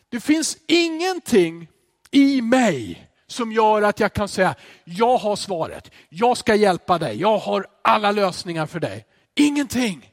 Det 0.10 0.20
finns 0.20 0.58
ingenting 0.68 1.68
i 2.12 2.42
mig 2.42 3.10
som 3.34 3.52
gör 3.52 3.82
att 3.82 4.00
jag 4.00 4.14
kan 4.14 4.28
säga, 4.28 4.56
jag 4.84 5.18
har 5.18 5.36
svaret, 5.36 5.92
jag 6.10 6.38
ska 6.38 6.56
hjälpa 6.56 6.98
dig, 6.98 7.22
jag 7.22 7.38
har 7.38 7.68
alla 7.82 8.12
lösningar 8.12 8.66
för 8.66 8.80
dig. 8.80 9.06
Ingenting. 9.36 10.10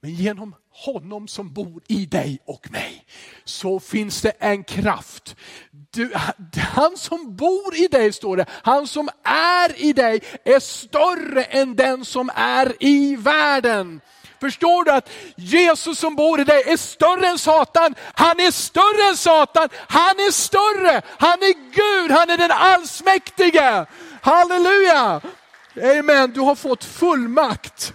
Men 0.00 0.14
genom 0.14 0.54
honom 0.70 1.28
som 1.28 1.52
bor 1.52 1.82
i 1.88 2.06
dig 2.06 2.38
och 2.44 2.70
mig 2.70 3.06
så 3.44 3.80
finns 3.80 4.22
det 4.22 4.30
en 4.30 4.64
kraft. 4.64 5.36
Du, 5.70 6.12
han 6.56 6.96
som 6.96 7.36
bor 7.36 7.74
i 7.76 7.88
dig, 7.88 8.12
står 8.12 8.36
det, 8.36 8.46
han 8.50 8.86
som 8.86 9.08
är 9.24 9.82
i 9.84 9.92
dig 9.92 10.20
är 10.44 10.60
större 10.60 11.44
än 11.44 11.76
den 11.76 12.04
som 12.04 12.30
är 12.34 12.74
i 12.80 13.16
världen. 13.16 14.00
Förstår 14.44 14.84
du 14.84 14.90
att 14.90 15.10
Jesus 15.36 15.98
som 15.98 16.16
bor 16.16 16.40
i 16.40 16.44
dig 16.44 16.62
är 16.66 16.76
större 16.76 17.26
än 17.26 17.38
Satan? 17.38 17.94
Han 18.14 18.40
är 18.40 18.50
större 18.50 19.08
än 19.08 19.16
Satan. 19.16 19.68
Han 19.72 20.16
är 20.16 20.32
större. 20.32 21.02
Han 21.18 21.42
är 21.42 21.54
Gud. 21.54 22.10
Han 22.10 22.30
är 22.30 22.38
den 22.38 22.50
allsmäktige. 22.50 23.86
Halleluja! 24.22 25.20
Amen, 25.98 26.32
du 26.32 26.40
har 26.40 26.54
fått 26.54 26.84
fullmakt. 26.84 27.92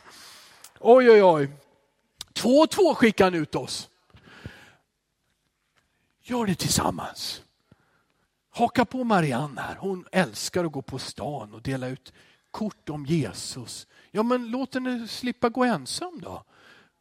Oj, 0.79 1.11
oj, 1.11 1.23
oj. 1.23 1.49
Två 2.33 2.59
och 2.59 2.69
två 2.69 2.95
skickar 2.95 3.25
han 3.25 3.35
ut 3.35 3.55
oss. 3.55 3.89
Gör 6.23 6.45
det 6.45 6.55
tillsammans. 6.55 7.41
Haka 8.51 8.85
på 8.85 9.03
Marianne 9.03 9.61
här. 9.61 9.75
Hon 9.75 10.05
älskar 10.11 10.65
att 10.65 10.71
gå 10.71 10.81
på 10.81 10.99
stan 10.99 11.53
och 11.53 11.61
dela 11.61 11.87
ut 11.87 12.13
kort 12.51 12.89
om 12.89 13.05
Jesus. 13.05 13.87
Ja, 14.11 14.23
men 14.23 14.51
låt 14.51 14.73
henne 14.73 15.07
slippa 15.07 15.49
gå 15.49 15.63
ensam 15.63 16.21
då. 16.21 16.43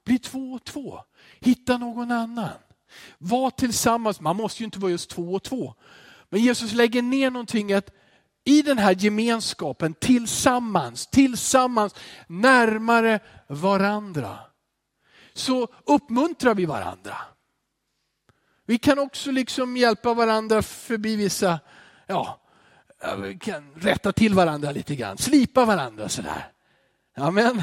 Bli 0.04 0.18
två 0.18 0.52
och 0.52 0.64
två. 0.64 1.00
Hitta 1.40 1.78
någon 1.78 2.10
annan. 2.10 2.58
Var 3.18 3.50
tillsammans. 3.50 4.20
Man 4.20 4.36
måste 4.36 4.62
ju 4.62 4.64
inte 4.64 4.78
vara 4.78 4.90
just 4.90 5.10
två 5.10 5.34
och 5.34 5.42
två. 5.42 5.74
Men 6.28 6.40
Jesus 6.40 6.72
lägger 6.72 7.02
ner 7.02 7.30
någonting 7.30 7.72
att 7.72 7.90
i 8.44 8.62
den 8.62 8.78
här 8.78 8.96
gemenskapen 8.98 9.94
tillsammans, 9.94 11.06
tillsammans 11.06 11.94
närmare 12.26 13.20
varandra. 13.46 14.38
Så 15.34 15.68
uppmuntrar 15.84 16.54
vi 16.54 16.66
varandra. 16.66 17.16
Vi 18.66 18.78
kan 18.78 18.98
också 18.98 19.30
liksom 19.30 19.76
hjälpa 19.76 20.14
varandra 20.14 20.62
förbi 20.62 21.16
vissa, 21.16 21.60
ja, 22.06 22.40
vi 23.22 23.38
kan 23.38 23.72
rätta 23.74 24.12
till 24.12 24.34
varandra 24.34 24.70
lite 24.70 24.96
grann, 24.96 25.18
slipa 25.18 25.64
varandra 25.64 26.08
sådär. 26.08 26.52
Amen. 27.20 27.62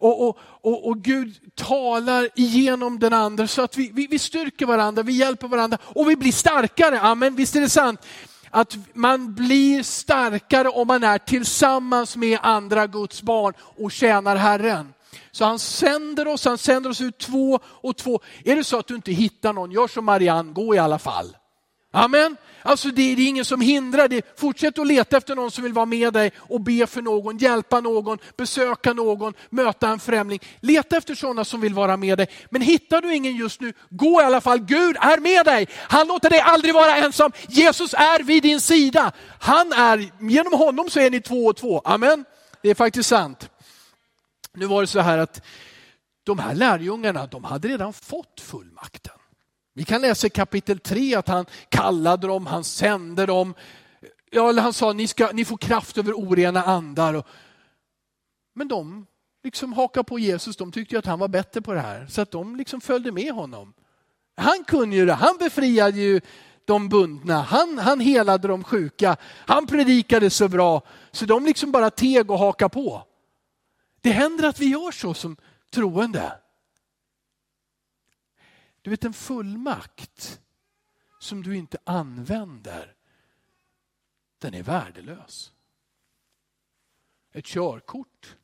Och, 0.00 0.28
och, 0.28 0.38
och, 0.40 0.88
och, 0.88 0.98
Gud 0.98 1.54
talar 1.54 2.28
igenom 2.34 2.98
den 2.98 3.12
andra 3.12 3.46
så 3.46 3.62
att 3.62 3.76
vi, 3.76 3.90
vi, 3.94 4.06
vi 4.06 4.18
styrker 4.18 4.66
varandra, 4.66 5.02
vi 5.02 5.12
hjälper 5.12 5.48
varandra 5.48 5.78
och 5.82 6.10
vi 6.10 6.16
blir 6.16 6.32
starkare. 6.32 7.00
Amen, 7.00 7.36
visst 7.36 7.56
är 7.56 7.60
det 7.60 7.68
sant? 7.68 8.06
Att 8.50 8.76
man 8.94 9.34
blir 9.34 9.82
starkare 9.82 10.68
om 10.68 10.86
man 10.86 11.04
är 11.04 11.18
tillsammans 11.18 12.16
med 12.16 12.38
andra 12.42 12.86
Guds 12.86 13.22
barn 13.22 13.54
och 13.60 13.92
tjänar 13.92 14.36
Herren. 14.36 14.92
Så 15.30 15.44
han 15.44 15.58
sänder 15.58 16.28
oss, 16.28 16.44
han 16.44 16.58
sänder 16.58 16.90
oss 16.90 17.00
ut 17.00 17.18
två 17.18 17.60
och 17.64 17.96
två. 17.96 18.20
Är 18.44 18.56
det 18.56 18.64
så 18.64 18.78
att 18.78 18.86
du 18.86 18.94
inte 18.94 19.12
hittar 19.12 19.52
någon, 19.52 19.70
gör 19.70 19.88
som 19.88 20.04
Marianne, 20.04 20.52
gå 20.52 20.74
i 20.74 20.78
alla 20.78 20.98
fall. 20.98 21.36
Amen. 21.92 22.36
Alltså 22.62 22.88
det, 22.88 23.02
är 23.02 23.28
ingen 23.28 23.44
som 23.44 23.60
hindrar 23.60 24.08
dig. 24.08 24.22
Fortsätt 24.36 24.78
att 24.78 24.86
leta 24.86 25.16
efter 25.16 25.36
någon 25.36 25.50
som 25.50 25.64
vill 25.64 25.72
vara 25.72 25.86
med 25.86 26.12
dig 26.12 26.32
och 26.38 26.60
be 26.60 26.86
för 26.86 27.02
någon, 27.02 27.38
hjälpa 27.38 27.80
någon, 27.80 28.18
besöka 28.36 28.92
någon, 28.92 29.34
möta 29.50 29.88
en 29.88 30.00
främling. 30.00 30.40
Leta 30.60 30.96
efter 30.96 31.14
sådana 31.14 31.44
som 31.44 31.60
vill 31.60 31.74
vara 31.74 31.96
med 31.96 32.18
dig. 32.18 32.28
Men 32.50 32.62
hittar 32.62 33.02
du 33.02 33.14
ingen 33.14 33.36
just 33.36 33.60
nu, 33.60 33.72
gå 33.90 34.20
i 34.20 34.24
alla 34.24 34.40
fall. 34.40 34.58
Gud 34.58 34.96
är 35.00 35.20
med 35.20 35.46
dig. 35.46 35.68
Han 35.74 36.08
låter 36.08 36.30
dig 36.30 36.40
aldrig 36.40 36.74
vara 36.74 36.96
ensam. 36.96 37.32
Jesus 37.48 37.94
är 37.94 38.22
vid 38.22 38.42
din 38.42 38.60
sida. 38.60 39.12
Han 39.40 39.72
är, 39.72 40.10
genom 40.20 40.52
honom 40.52 40.90
så 40.90 41.00
är 41.00 41.10
ni 41.10 41.20
två 41.20 41.46
och 41.46 41.56
två. 41.56 41.82
Amen. 41.84 42.24
Det 42.62 42.70
är 42.70 42.74
faktiskt 42.74 43.08
sant. 43.08 43.50
Nu 44.54 44.66
var 44.66 44.80
det 44.80 44.86
så 44.86 45.00
här 45.00 45.18
att 45.18 45.42
de 46.24 46.38
här 46.38 46.54
lärjungarna, 46.54 47.26
de 47.26 47.44
hade 47.44 47.68
redan 47.68 47.92
fått 47.92 48.40
fullmakten. 48.40 49.17
Vi 49.78 49.84
kan 49.84 50.00
läsa 50.00 50.26
i 50.26 50.30
kapitel 50.30 50.78
3 50.78 51.14
att 51.14 51.28
han 51.28 51.46
kallade 51.68 52.26
dem, 52.26 52.46
han 52.46 52.64
sände 52.64 53.26
dem. 53.26 53.54
Ja, 54.30 54.48
eller 54.48 54.62
han 54.62 54.72
sa, 54.72 54.92
ni, 54.92 55.06
ska, 55.06 55.30
ni 55.32 55.44
får 55.44 55.56
kraft 55.56 55.98
över 55.98 56.12
orena 56.12 56.62
andar. 56.62 57.22
Men 58.54 58.68
de 58.68 59.06
liksom 59.44 59.72
hakade 59.72 60.04
på 60.04 60.18
Jesus, 60.18 60.56
de 60.56 60.72
tyckte 60.72 60.98
att 60.98 61.06
han 61.06 61.18
var 61.18 61.28
bättre 61.28 61.60
på 61.60 61.72
det 61.72 61.80
här. 61.80 62.06
Så 62.06 62.20
att 62.20 62.30
de 62.30 62.56
liksom 62.56 62.80
följde 62.80 63.12
med 63.12 63.32
honom. 63.32 63.74
Han 64.36 64.64
kunde 64.64 64.96
ju 64.96 65.06
det, 65.06 65.14
han 65.14 65.36
befriade 65.38 65.98
ju 65.98 66.20
de 66.64 66.88
bundna, 66.88 67.42
han, 67.42 67.78
han 67.78 68.00
helade 68.00 68.48
de 68.48 68.64
sjuka, 68.64 69.16
han 69.46 69.66
predikade 69.66 70.30
så 70.30 70.48
bra. 70.48 70.82
Så 71.10 71.24
de 71.24 71.44
liksom 71.44 71.72
bara 71.72 71.90
teg 71.90 72.30
och 72.30 72.38
hakade 72.38 72.68
på. 72.68 73.02
Det 74.00 74.10
händer 74.10 74.48
att 74.48 74.60
vi 74.60 74.66
gör 74.66 74.90
så 74.90 75.14
som 75.14 75.36
troende. 75.70 76.32
Du 78.88 78.90
vet 78.90 79.04
en 79.04 79.12
fullmakt 79.12 80.40
som 81.18 81.42
du 81.42 81.56
inte 81.56 81.78
använder, 81.84 82.94
den 84.38 84.54
är 84.54 84.62
värdelös. 84.62 85.52
Ett 87.32 87.44
körkort, 87.44 88.36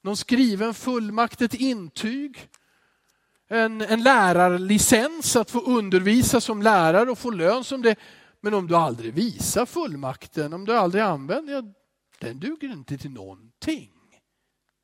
någon 0.00 0.16
skriven 0.16 0.74
fullmakt, 0.74 1.40
ett 1.40 1.54
intyg, 1.54 2.50
en, 3.46 3.80
en 3.80 4.02
lärarlicens 4.02 5.36
att 5.36 5.50
få 5.50 5.60
undervisa 5.60 6.40
som 6.40 6.62
lärare 6.62 7.10
och 7.10 7.18
få 7.18 7.30
lön 7.30 7.64
som 7.64 7.82
det. 7.82 7.96
Men 8.40 8.54
om 8.54 8.66
du 8.66 8.76
aldrig 8.76 9.14
visar 9.14 9.66
fullmakten, 9.66 10.52
om 10.52 10.64
du 10.64 10.76
aldrig 10.76 11.02
använder 11.02 11.54
den, 11.54 11.74
den 12.18 12.40
duger 12.40 12.72
inte 12.72 12.98
till 12.98 13.10
någonting. 13.10 13.92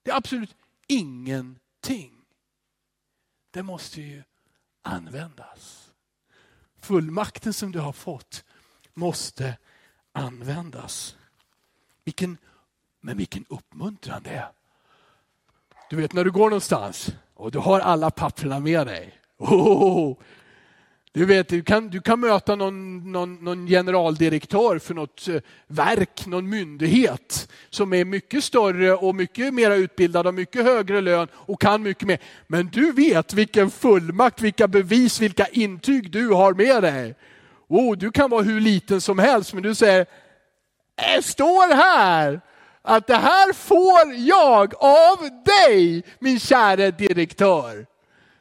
Det 0.02 0.10
är 0.10 0.16
absolut 0.16 0.56
ingenting. 0.86 2.24
Det 3.50 3.62
måste 3.62 4.00
ju 4.00 4.22
användas. 4.82 5.90
Fullmakten 6.80 7.52
som 7.52 7.72
du 7.72 7.78
har 7.78 7.92
fått 7.92 8.44
måste 8.94 9.56
användas. 10.12 11.16
Vilken, 12.04 12.38
men 13.00 13.16
vilken 13.16 13.44
uppmuntran 13.48 14.22
det 14.22 14.30
är. 14.30 14.48
Du 15.90 15.96
vet 15.96 16.12
när 16.12 16.24
du 16.24 16.30
går 16.30 16.50
någonstans 16.50 17.12
och 17.34 17.50
du 17.50 17.58
har 17.58 17.80
alla 17.80 18.10
papperna 18.10 18.60
med 18.60 18.86
dig. 18.86 19.18
Oh, 19.38 20.16
du 21.14 21.24
vet, 21.24 21.48
du 21.48 21.62
kan, 21.62 21.88
du 21.88 22.00
kan 22.00 22.20
möta 22.20 22.54
någon, 22.54 23.12
någon, 23.12 23.34
någon 23.34 23.66
generaldirektör 23.66 24.78
för 24.78 24.94
något 24.94 25.28
eh, 25.28 25.40
verk, 25.66 26.26
någon 26.26 26.48
myndighet 26.48 27.48
som 27.70 27.92
är 27.92 28.04
mycket 28.04 28.44
större 28.44 28.94
och 28.94 29.14
mycket 29.14 29.54
mer 29.54 29.70
utbildad 29.70 30.26
och 30.26 30.34
mycket 30.34 30.64
högre 30.64 31.00
lön 31.00 31.28
och 31.32 31.60
kan 31.60 31.82
mycket 31.82 32.08
mer. 32.08 32.18
Men 32.46 32.66
du 32.66 32.92
vet 32.92 33.34
vilken 33.34 33.70
fullmakt, 33.70 34.40
vilka 34.40 34.68
bevis, 34.68 35.20
vilka 35.20 35.46
intyg 35.46 36.10
du 36.10 36.28
har 36.28 36.54
med 36.54 36.82
dig. 36.82 37.14
Oh, 37.68 37.96
du 37.96 38.10
kan 38.10 38.30
vara 38.30 38.42
hur 38.42 38.60
liten 38.60 39.00
som 39.00 39.18
helst 39.18 39.54
men 39.54 39.62
du 39.62 39.74
säger, 39.74 40.06
det 40.96 41.24
står 41.24 41.74
här 41.74 42.40
att 42.82 43.06
det 43.06 43.16
här 43.16 43.52
får 43.52 44.14
jag 44.14 44.74
av 44.78 45.18
dig 45.44 46.04
min 46.18 46.40
kära 46.40 46.90
direktör. 46.90 47.86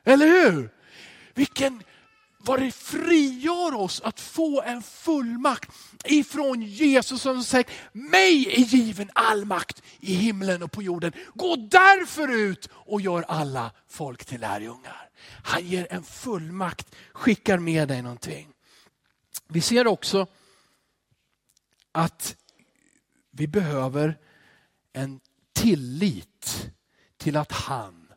Eller 0.05 0.27
hur? 0.27 0.69
Vilken 1.33 1.83
vad 2.43 2.59
det 2.59 2.71
frigör 2.71 3.73
oss 3.73 4.01
att 4.01 4.19
få 4.19 4.61
en 4.61 4.83
fullmakt 4.83 5.71
ifrån 6.05 6.61
Jesus 6.61 7.21
som 7.21 7.43
säger, 7.43 7.67
mig 7.91 8.47
är 8.47 8.65
given 8.65 9.09
all 9.13 9.45
makt 9.45 9.83
i 9.99 10.13
himlen 10.13 10.63
och 10.63 10.71
på 10.71 10.83
jorden. 10.83 11.13
Gå 11.33 11.55
därför 11.55 12.27
ut 12.27 12.69
och 12.73 13.01
gör 13.01 13.21
alla 13.21 13.71
folk 13.87 14.25
till 14.25 14.41
lärjungar. 14.41 15.09
Han 15.43 15.67
ger 15.67 15.87
en 15.89 16.03
fullmakt, 16.03 16.95
skickar 17.11 17.57
med 17.57 17.87
dig 17.87 18.01
någonting. 18.01 18.47
Vi 19.47 19.61
ser 19.61 19.87
också 19.87 20.27
att 21.91 22.35
vi 23.31 23.47
behöver 23.47 24.17
en 24.93 25.19
tillit 25.53 26.71
till 27.17 27.37
att 27.37 27.51
han 27.51 28.07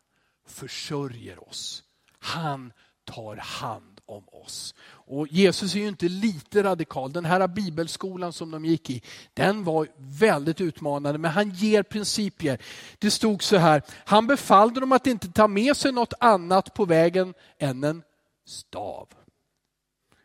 försörjer 0.47 1.49
oss. 1.49 1.83
Han 2.19 2.73
tar 3.05 3.37
hand 3.37 3.94
om 4.07 4.25
oss. 4.33 4.75
Och 4.87 5.29
Jesus 5.29 5.75
är 5.75 5.79
ju 5.79 5.89
inte 5.89 6.09
lite 6.09 6.63
radikal. 6.63 7.13
Den 7.13 7.25
här 7.25 7.49
bibelskolan 7.49 8.33
som 8.33 8.51
de 8.51 8.65
gick 8.65 8.91
i, 8.91 9.03
den 9.35 9.65
var 9.65 9.89
väldigt 9.97 10.61
utmanande, 10.61 11.19
men 11.19 11.31
han 11.31 11.51
ger 11.51 11.83
principer. 11.83 12.59
Det 12.99 13.11
stod 13.11 13.43
så 13.43 13.57
här, 13.57 13.83
han 14.05 14.27
befallde 14.27 14.81
dem 14.81 14.93
att 14.93 15.07
inte 15.07 15.29
ta 15.29 15.49
med 15.49 15.77
sig 15.77 15.93
något 15.93 16.15
annat 16.21 16.75
på 16.75 16.85
vägen 16.85 17.35
än 17.59 17.85
en 17.85 18.03
stav. 18.47 19.09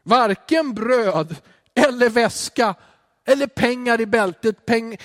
Varken 0.03 0.73
bröd 0.73 1.35
eller 1.73 2.09
väska 2.09 2.75
eller 3.25 3.47
pengar 3.47 4.01
i 4.01 4.05
bältet. 4.05 4.65
Peng, 4.65 4.97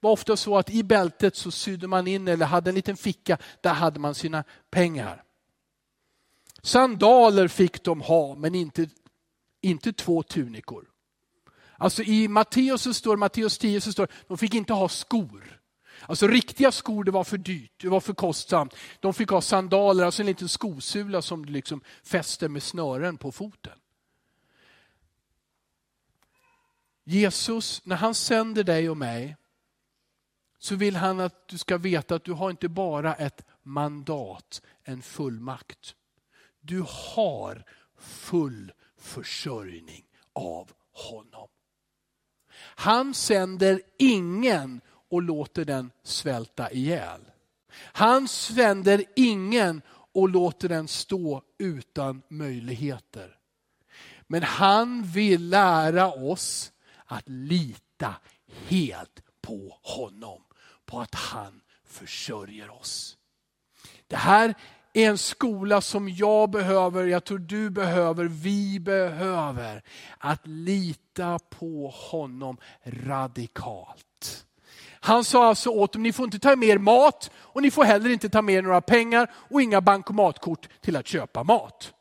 var 0.00 0.10
ofta 0.10 0.36
så 0.36 0.58
att 0.58 0.70
i 0.70 0.82
bältet 0.82 1.36
så 1.36 1.50
sydde 1.50 1.86
man 1.86 2.06
in 2.06 2.28
eller 2.28 2.46
hade 2.46 2.70
en 2.70 2.74
liten 2.74 2.96
ficka, 2.96 3.38
där 3.60 3.72
hade 3.72 4.00
man 4.00 4.14
sina 4.14 4.44
pengar. 4.70 5.22
Sandaler 6.66 7.48
fick 7.48 7.84
de 7.84 8.00
ha, 8.00 8.34
men 8.34 8.54
inte, 8.54 8.88
inte 9.60 9.92
två 9.92 10.22
tunikor. 10.22 10.88
Alltså 11.78 12.02
i 12.02 12.28
Matteus 12.28 12.82
så 12.82 12.94
står, 12.94 13.16
Matteus 13.16 13.58
10 13.58 13.80
så 13.80 13.92
står 13.92 14.08
de 14.28 14.38
fick 14.38 14.54
inte 14.54 14.72
ha 14.72 14.88
skor. 14.88 15.60
Alltså 16.00 16.28
riktiga 16.28 16.72
skor 16.72 17.04
det 17.04 17.10
var 17.10 17.24
för 17.24 17.38
dyrt, 17.38 17.72
det 17.76 17.88
var 17.88 18.00
för 18.00 18.14
kostsamt. 18.14 18.74
De 19.00 19.14
fick 19.14 19.28
ha 19.28 19.40
sandaler, 19.40 20.04
alltså 20.04 20.22
en 20.22 20.26
liten 20.26 20.48
skosula 20.48 21.22
som 21.22 21.46
du 21.46 21.52
liksom 21.52 21.80
fäster 22.02 22.48
med 22.48 22.62
snören 22.62 23.16
på 23.16 23.32
foten. 23.32 23.78
Jesus, 27.04 27.84
när 27.84 27.96
han 27.96 28.14
sänder 28.14 28.64
dig 28.64 28.90
och 28.90 28.96
mig, 28.96 29.36
så 30.58 30.74
vill 30.74 30.96
han 30.96 31.20
att 31.20 31.48
du 31.48 31.58
ska 31.58 31.78
veta 31.78 32.14
att 32.14 32.24
du 32.24 32.32
har 32.32 32.50
inte 32.50 32.68
bara 32.68 33.14
ett 33.14 33.44
mandat, 33.62 34.62
en 34.84 35.02
fullmakt. 35.02 35.94
Du 36.66 36.84
har 36.88 37.64
full 37.98 38.72
försörjning 38.98 40.04
av 40.32 40.72
honom. 40.92 41.48
Han 42.58 43.14
sänder 43.14 43.82
ingen 43.98 44.80
och 45.10 45.22
låter 45.22 45.64
den 45.64 45.90
svälta 46.02 46.70
ihjäl. 46.72 47.20
Han 47.76 48.28
sänder 48.28 49.04
ingen 49.16 49.82
och 49.88 50.28
låter 50.28 50.68
den 50.68 50.88
stå 50.88 51.42
utan 51.58 52.22
möjligheter. 52.28 53.38
Men 54.26 54.42
han 54.42 55.02
vill 55.02 55.48
lära 55.48 56.12
oss 56.12 56.72
att 57.04 57.28
lita 57.28 58.14
helt 58.66 59.22
på 59.40 59.78
honom. 59.82 60.42
På 60.84 61.00
att 61.00 61.14
han 61.14 61.60
försörjer 61.84 62.70
oss. 62.70 63.16
Det 64.06 64.16
här 64.16 64.54
är 64.96 65.10
en 65.10 65.18
skola 65.18 65.80
som 65.80 66.08
jag 66.08 66.50
behöver, 66.50 67.06
jag 67.06 67.24
tror 67.24 67.38
du 67.38 67.70
behöver, 67.70 68.24
vi 68.24 68.80
behöver. 68.80 69.82
Att 70.18 70.46
lita 70.46 71.38
på 71.38 71.88
honom 71.88 72.56
radikalt. 72.84 74.46
Han 75.00 75.24
sa 75.24 75.46
alltså 75.48 75.70
åt 75.70 75.92
dem, 75.92 76.02
ni 76.02 76.12
får 76.12 76.24
inte 76.24 76.38
ta 76.38 76.56
med 76.56 76.68
er 76.68 76.78
mat 76.78 77.30
och 77.36 77.62
ni 77.62 77.70
får 77.70 77.84
heller 77.84 78.10
inte 78.10 78.28
ta 78.28 78.42
med 78.42 78.54
er 78.54 78.62
några 78.62 78.80
pengar 78.80 79.30
och 79.34 79.62
inga 79.62 79.80
bankomatkort 79.80 80.68
till 80.80 80.96
att 80.96 81.06
köpa 81.06 81.44
mat. 81.44 81.92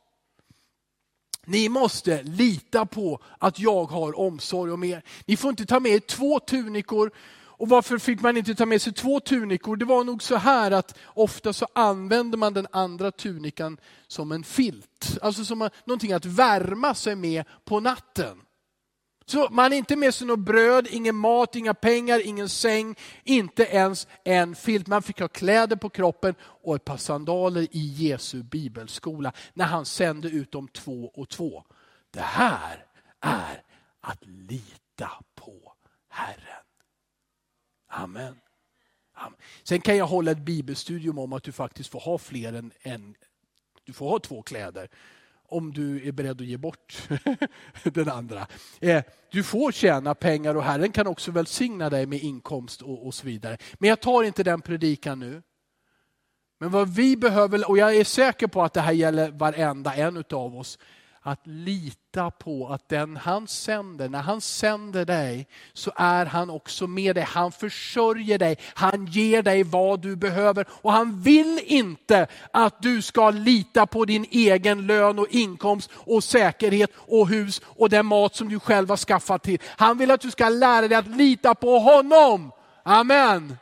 Ni 1.45 1.69
måste 1.69 2.23
lita 2.23 2.85
på 2.85 3.19
att 3.39 3.59
jag 3.59 3.85
har 3.85 4.19
omsorg 4.19 4.71
om 4.71 4.83
er. 4.83 5.03
Ni 5.25 5.37
får 5.37 5.49
inte 5.49 5.65
ta 5.65 5.79
med 5.79 5.91
er 5.91 5.99
två 5.99 6.39
tunikor 6.39 7.11
och 7.57 7.69
varför 7.69 7.97
fick 7.97 8.21
man 8.21 8.37
inte 8.37 8.55
ta 8.55 8.65
med 8.65 8.81
sig 8.81 8.93
två 8.93 9.19
tunikor? 9.19 9.75
Det 9.75 9.85
var 9.85 10.03
nog 10.03 10.23
så 10.23 10.35
här 10.35 10.71
att 10.71 10.97
ofta 11.05 11.53
så 11.53 11.67
använde 11.75 12.37
man 12.37 12.53
den 12.53 12.67
andra 12.71 13.11
tunikan 13.11 13.77
som 14.07 14.31
en 14.31 14.43
filt. 14.43 15.17
Alltså 15.21 15.45
som 15.45 15.69
någonting 15.85 16.13
att 16.13 16.25
värma 16.25 16.95
sig 16.95 17.15
med 17.15 17.45
på 17.65 17.79
natten. 17.79 18.41
Så 19.27 19.47
man 19.51 19.73
är 19.73 19.77
inte 19.77 19.95
med 19.95 20.13
sig 20.13 20.27
något 20.27 20.39
bröd, 20.39 20.87
ingen 20.91 21.15
mat, 21.15 21.55
inga 21.55 21.73
pengar, 21.73 22.27
ingen 22.27 22.49
säng, 22.49 22.95
inte 23.23 23.63
ens 23.63 24.07
en 24.23 24.55
filt. 24.55 24.87
Man 24.87 25.01
fick 25.01 25.19
ha 25.19 25.27
kläder 25.27 25.75
på 25.75 25.89
kroppen 25.89 26.35
och 26.41 26.75
ett 26.75 26.85
par 26.85 26.97
sandaler 26.97 27.61
i 27.61 27.79
Jesu 27.79 28.43
bibelskola 28.43 29.33
när 29.53 29.65
han 29.65 29.85
sände 29.85 30.27
ut 30.27 30.51
dem 30.51 30.67
två 30.67 31.11
och 31.13 31.29
två. 31.29 31.63
Det 32.11 32.21
här 32.21 32.85
är 33.21 33.63
att 34.01 34.25
lita 34.25 35.09
på 35.35 35.73
Herren. 36.09 36.65
Amen. 37.87 38.35
Amen. 39.13 39.39
Sen 39.63 39.81
kan 39.81 39.97
jag 39.97 40.07
hålla 40.07 40.31
ett 40.31 40.37
bibelstudium 40.37 41.19
om 41.19 41.33
att 41.33 41.43
du 41.43 41.51
faktiskt 41.51 41.89
får 41.89 41.99
ha 41.99 42.17
fler 42.17 42.53
än 42.53 42.71
en. 42.81 43.15
Du 43.83 43.93
får 43.93 44.09
ha 44.09 44.19
två 44.19 44.41
kläder 44.41 44.89
om 45.47 45.73
du 45.73 46.07
är 46.07 46.11
beredd 46.11 46.41
att 46.41 46.47
ge 46.47 46.57
bort 46.57 47.07
den 47.83 48.09
andra. 48.09 48.47
Eh, 48.79 49.03
du 49.31 49.43
får 49.43 49.71
tjäna 49.71 50.15
pengar 50.15 50.55
och 50.55 50.63
Herren 50.63 50.91
kan 50.91 51.07
också 51.07 51.31
välsigna 51.31 51.89
dig 51.89 52.05
med 52.05 52.19
inkomst 52.19 52.81
och, 52.81 53.05
och 53.07 53.13
så 53.13 53.25
vidare. 53.25 53.57
Men 53.73 53.89
jag 53.89 54.01
tar 54.01 54.23
inte 54.23 54.43
den 54.43 54.61
predikan 54.61 55.19
nu. 55.19 55.41
Men 56.59 56.71
vad 56.71 56.95
vi 56.95 57.17
behöver, 57.17 57.69
och 57.69 57.77
jag 57.77 57.95
är 57.95 58.03
säker 58.03 58.47
på 58.47 58.63
att 58.63 58.73
det 58.73 58.81
här 58.81 58.91
gäller 58.91 59.31
varenda 59.31 59.95
en 59.95 60.23
av 60.29 60.57
oss, 60.57 60.79
att 61.27 61.47
lita 61.47 62.31
på 62.31 62.67
att 62.67 62.89
den 62.89 63.17
han 63.17 63.47
sänder, 63.47 64.09
när 64.09 64.21
han 64.21 64.41
sänder 64.41 65.05
dig 65.05 65.47
så 65.73 65.91
är 65.95 66.25
han 66.25 66.49
också 66.49 66.87
med 66.87 67.15
dig. 67.15 67.23
Han 67.23 67.51
försörjer 67.51 68.39
dig, 68.39 68.57
han 68.73 69.05
ger 69.05 69.43
dig 69.43 69.63
vad 69.63 69.99
du 69.99 70.15
behöver 70.15 70.65
och 70.69 70.91
han 70.91 71.21
vill 71.21 71.59
inte 71.65 72.27
att 72.51 72.81
du 72.81 73.01
ska 73.01 73.29
lita 73.29 73.85
på 73.85 74.05
din 74.05 74.25
egen 74.31 74.87
lön 74.87 75.19
och 75.19 75.27
inkomst 75.29 75.89
och 75.93 76.23
säkerhet 76.23 76.91
och 76.95 77.27
hus 77.27 77.61
och 77.65 77.89
den 77.89 78.05
mat 78.05 78.35
som 78.35 78.49
du 78.49 78.59
själv 78.59 78.89
har 78.89 78.97
skaffat 78.97 79.43
till. 79.43 79.61
Han 79.65 79.97
vill 79.97 80.11
att 80.11 80.21
du 80.21 80.31
ska 80.31 80.49
lära 80.49 80.87
dig 80.87 80.97
att 80.97 81.07
lita 81.07 81.55
på 81.55 81.79
honom. 81.79 82.51
Amen. 82.83 83.57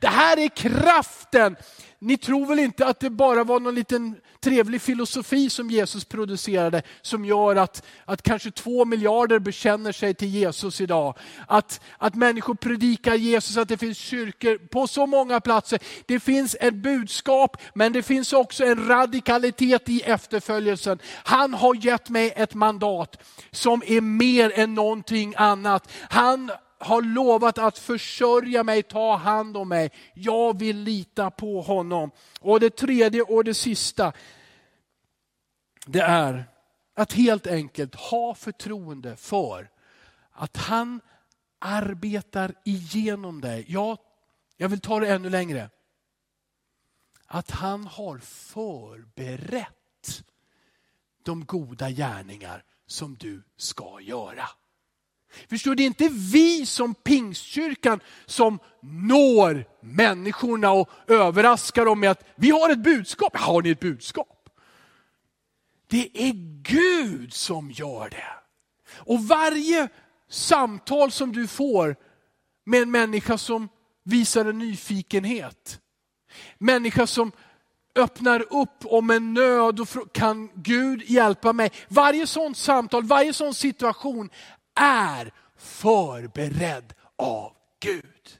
Det 0.00 0.08
här 0.08 0.38
är 0.38 0.48
kraften 0.48 1.56
ni 2.02 2.16
tror 2.16 2.46
väl 2.46 2.58
inte 2.58 2.86
att 2.86 3.00
det 3.00 3.10
bara 3.10 3.44
var 3.44 3.60
någon 3.60 3.74
liten 3.74 4.16
trevlig 4.40 4.82
filosofi 4.82 5.50
som 5.50 5.70
Jesus 5.70 6.04
producerade 6.04 6.82
som 7.02 7.24
gör 7.24 7.56
att, 7.56 7.82
att 8.04 8.22
kanske 8.22 8.50
två 8.50 8.84
miljarder 8.84 9.38
bekänner 9.38 9.92
sig 9.92 10.14
till 10.14 10.28
Jesus 10.28 10.80
idag. 10.80 11.18
Att, 11.46 11.80
att 11.98 12.14
människor 12.14 12.54
predikar 12.54 13.14
Jesus, 13.14 13.56
att 13.56 13.68
det 13.68 13.76
finns 13.76 13.98
kyrkor 13.98 14.58
på 14.58 14.86
så 14.86 15.06
många 15.06 15.40
platser. 15.40 15.78
Det 16.06 16.20
finns 16.20 16.56
ett 16.60 16.74
budskap 16.74 17.56
men 17.74 17.92
det 17.92 18.02
finns 18.02 18.32
också 18.32 18.64
en 18.64 18.88
radikalitet 18.88 19.88
i 19.88 20.00
efterföljelsen. 20.00 20.98
Han 21.24 21.54
har 21.54 21.86
gett 21.86 22.08
mig 22.08 22.32
ett 22.36 22.54
mandat 22.54 23.16
som 23.50 23.82
är 23.86 24.00
mer 24.00 24.52
än 24.54 24.74
någonting 24.74 25.34
annat. 25.36 25.92
Han 26.10 26.50
har 26.82 27.02
lovat 27.02 27.58
att 27.58 27.78
försörja 27.78 28.64
mig, 28.64 28.82
ta 28.82 29.16
hand 29.16 29.56
om 29.56 29.68
mig. 29.68 29.90
Jag 30.14 30.58
vill 30.58 30.78
lita 30.78 31.30
på 31.30 31.60
honom. 31.60 32.10
Och 32.40 32.60
det 32.60 32.76
tredje 32.76 33.22
och 33.22 33.44
det 33.44 33.54
sista, 33.54 34.12
det 35.86 36.00
är 36.00 36.44
att 36.94 37.12
helt 37.12 37.46
enkelt 37.46 37.94
ha 37.94 38.34
förtroende 38.34 39.16
för 39.16 39.70
att 40.32 40.56
han 40.56 41.00
arbetar 41.58 42.54
igenom 42.64 43.40
dig. 43.40 43.64
Ja, 43.68 43.96
jag 44.56 44.68
vill 44.68 44.80
ta 44.80 45.00
det 45.00 45.08
ännu 45.08 45.30
längre. 45.30 45.70
Att 47.26 47.50
han 47.50 47.86
har 47.86 48.18
förberett 48.18 49.68
de 51.22 51.44
goda 51.44 51.90
gärningar 51.90 52.64
som 52.86 53.14
du 53.14 53.42
ska 53.56 54.00
göra. 54.00 54.48
Förstår 55.50 55.74
det 55.74 55.82
är 55.82 55.86
inte 55.86 56.08
vi 56.08 56.66
som 56.66 56.94
pingstkyrkan 56.94 58.00
som 58.26 58.58
når 58.82 59.64
människorna 59.80 60.70
och 60.70 60.90
överraskar 61.06 61.84
dem 61.84 62.00
med 62.00 62.10
att 62.10 62.24
vi 62.36 62.50
har 62.50 62.70
ett 62.70 62.84
budskap. 62.84 63.36
Har 63.36 63.62
ni 63.62 63.70
ett 63.70 63.80
budskap? 63.80 64.48
Det 65.86 66.10
är 66.28 66.32
Gud 66.62 67.32
som 67.32 67.70
gör 67.70 68.08
det. 68.10 68.28
Och 68.94 69.20
varje 69.24 69.88
samtal 70.28 71.10
som 71.10 71.32
du 71.32 71.46
får 71.46 71.96
med 72.64 72.82
en 72.82 72.90
människa 72.90 73.38
som 73.38 73.68
visar 74.04 74.44
en 74.44 74.58
nyfikenhet, 74.58 75.80
människa 76.58 77.06
som 77.06 77.32
öppnar 77.94 78.40
upp 78.52 78.84
om 78.84 79.10
en 79.10 79.34
nöd 79.34 79.80
och 79.80 79.88
kan 80.12 80.50
Gud 80.54 81.02
hjälpa 81.02 81.52
mig? 81.52 81.72
Varje 81.88 82.26
sånt 82.26 82.56
samtal, 82.56 83.04
varje 83.04 83.32
sån 83.32 83.54
situation 83.54 84.30
är 84.74 85.32
förberedd 85.58 86.94
av 87.18 87.52
Gud. 87.80 88.38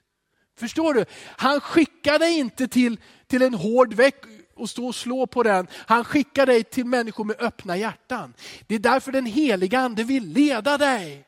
Förstår 0.59 0.95
du? 0.95 1.05
Han 1.37 1.61
skickar 1.61 2.19
dig 2.19 2.39
inte 2.39 2.69
till, 2.69 3.01
till 3.27 3.43
en 3.43 3.55
hård 3.55 3.95
vägg 3.95 4.15
och 4.55 4.71
stå 4.71 4.87
och 4.87 4.95
slå 4.95 5.27
på 5.27 5.43
den. 5.43 5.67
Han 5.75 6.05
skickar 6.05 6.47
dig 6.47 6.65
till 6.65 6.85
människor 6.87 7.25
med 7.25 7.37
öppna 7.41 7.77
hjärtan. 7.77 8.35
Det 8.67 8.75
är 8.75 8.79
därför 8.79 9.13
den 9.13 9.27
heliga 9.27 9.81
ande 9.81 10.05
vill 10.05 10.29
leda 10.29 10.79
dig. 10.79 11.25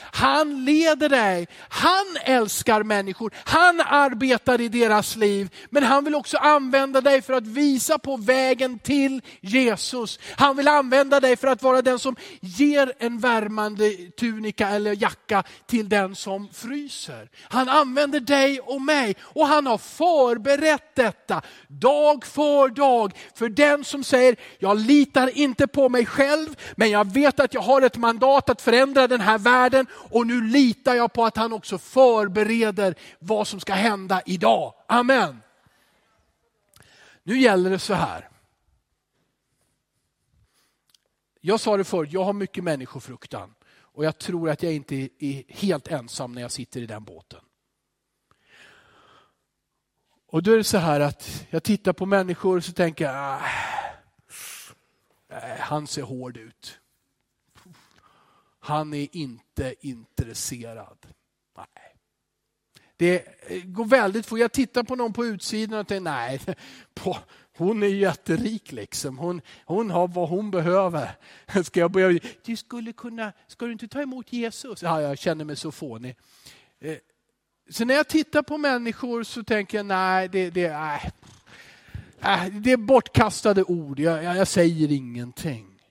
Han 0.00 0.64
leder 0.64 1.08
dig, 1.08 1.48
han 1.68 2.16
älskar 2.24 2.82
människor, 2.82 3.32
han 3.44 3.80
arbetar 3.80 4.60
i 4.60 4.68
deras 4.68 5.16
liv. 5.16 5.48
Men 5.70 5.82
han 5.82 6.04
vill 6.04 6.14
också 6.14 6.36
använda 6.36 7.00
dig 7.00 7.22
för 7.22 7.32
att 7.32 7.46
visa 7.46 7.98
på 7.98 8.16
vägen 8.16 8.78
till 8.78 9.20
Jesus. 9.40 10.18
Han 10.36 10.56
vill 10.56 10.68
använda 10.68 11.20
dig 11.20 11.36
för 11.36 11.48
att 11.48 11.62
vara 11.62 11.82
den 11.82 11.98
som 11.98 12.16
ger 12.40 12.92
en 12.98 13.18
värmande 13.18 13.90
tunika 14.18 14.68
eller 14.68 15.02
jacka 15.02 15.42
till 15.66 15.88
den 15.88 16.14
som 16.14 16.48
fryser. 16.52 17.28
Han 17.42 17.68
använder 17.68 18.20
dig 18.20 18.60
och 18.60 18.82
mig 18.82 19.16
och 19.20 19.46
han 19.46 19.66
har 19.66 19.78
förberett 19.78 20.94
detta 20.94 21.42
dag 21.68 22.24
för 22.24 22.68
dag. 22.68 23.12
För 23.34 23.48
den 23.48 23.84
som 23.84 24.04
säger, 24.04 24.36
jag 24.58 24.78
litar 24.78 25.38
inte 25.38 25.66
på 25.66 25.88
mig 25.88 26.06
själv, 26.06 26.48
men 26.76 26.90
jag 26.90 27.12
vet 27.12 27.40
att 27.40 27.54
jag 27.54 27.60
har 27.60 27.82
ett 27.82 27.96
mandat 27.96 28.50
att 28.50 28.62
förändra 28.62 29.08
den 29.08 29.20
här 29.20 29.38
världen 29.38 29.75
och 29.90 30.26
nu 30.26 30.40
litar 30.40 30.94
jag 30.94 31.12
på 31.12 31.24
att 31.24 31.36
han 31.36 31.52
också 31.52 31.78
förbereder 31.78 32.94
vad 33.18 33.48
som 33.48 33.60
ska 33.60 33.74
hända 33.74 34.22
idag. 34.26 34.74
Amen. 34.88 35.42
Nu 37.22 37.38
gäller 37.38 37.70
det 37.70 37.78
så 37.78 37.94
här. 37.94 38.28
Jag 41.40 41.60
sa 41.60 41.76
det 41.76 41.84
förut, 41.84 42.12
jag 42.12 42.24
har 42.24 42.32
mycket 42.32 42.64
människofruktan 42.64 43.54
och 43.96 44.04
jag 44.04 44.18
tror 44.18 44.50
att 44.50 44.62
jag 44.62 44.72
inte 44.72 45.08
är 45.18 45.42
helt 45.48 45.88
ensam 45.88 46.32
när 46.32 46.42
jag 46.42 46.52
sitter 46.52 46.80
i 46.80 46.86
den 46.86 47.04
båten. 47.04 47.40
Och 50.26 50.42
då 50.42 50.52
är 50.52 50.56
det 50.56 50.64
så 50.64 50.78
här 50.78 51.00
att 51.00 51.46
jag 51.50 51.62
tittar 51.62 51.92
på 51.92 52.06
människor 52.06 52.56
och 52.56 52.64
så 52.64 52.72
tänker 52.72 53.04
jag, 53.04 53.14
ah, 53.16 53.40
eh, 55.28 55.58
han 55.58 55.86
ser 55.86 56.02
hård 56.02 56.36
ut. 56.36 56.78
Han 58.66 58.94
är 58.94 59.16
inte 59.16 59.74
intresserad. 59.80 61.06
Nej. 61.56 61.66
Det 62.96 63.24
går 63.64 63.84
väldigt 63.84 64.26
fort. 64.26 64.38
Jag 64.38 64.52
tittar 64.52 64.82
på 64.82 64.96
någon 64.96 65.12
på 65.12 65.26
utsidan 65.26 65.78
och 65.78 65.88
tänker, 65.88 66.10
nej, 66.10 66.40
på, 66.94 67.18
hon 67.56 67.82
är 67.82 67.86
jätterik 67.86 68.72
liksom. 68.72 69.18
Hon, 69.18 69.40
hon 69.64 69.90
har 69.90 70.08
vad 70.08 70.28
hon 70.28 70.50
behöver. 70.50 71.10
Ska 71.64 71.80
jag 71.80 71.90
börja, 71.90 72.20
du 72.44 72.56
skulle 72.56 72.92
kunna, 72.92 73.32
ska 73.46 73.66
du 73.66 73.72
inte 73.72 73.88
ta 73.88 74.02
emot 74.02 74.32
Jesus? 74.32 74.82
Ja, 74.82 75.02
jag 75.02 75.18
känner 75.18 75.44
mig 75.44 75.56
så 75.56 75.72
fånig. 75.72 76.16
Eh, 76.80 76.96
så 77.70 77.84
när 77.84 77.94
jag 77.94 78.08
tittar 78.08 78.42
på 78.42 78.58
människor 78.58 79.22
så 79.22 79.44
tänker 79.44 79.78
jag, 79.78 79.86
nej, 79.86 80.28
det, 80.28 80.50
det, 80.50 80.68
nej. 80.70 81.12
Äh, 82.20 82.46
det 82.46 82.72
är 82.72 82.76
bortkastade 82.76 83.64
ord. 83.64 84.00
Jag, 84.00 84.24
jag, 84.24 84.36
jag 84.36 84.48
säger 84.48 84.92
ingenting. 84.92 85.82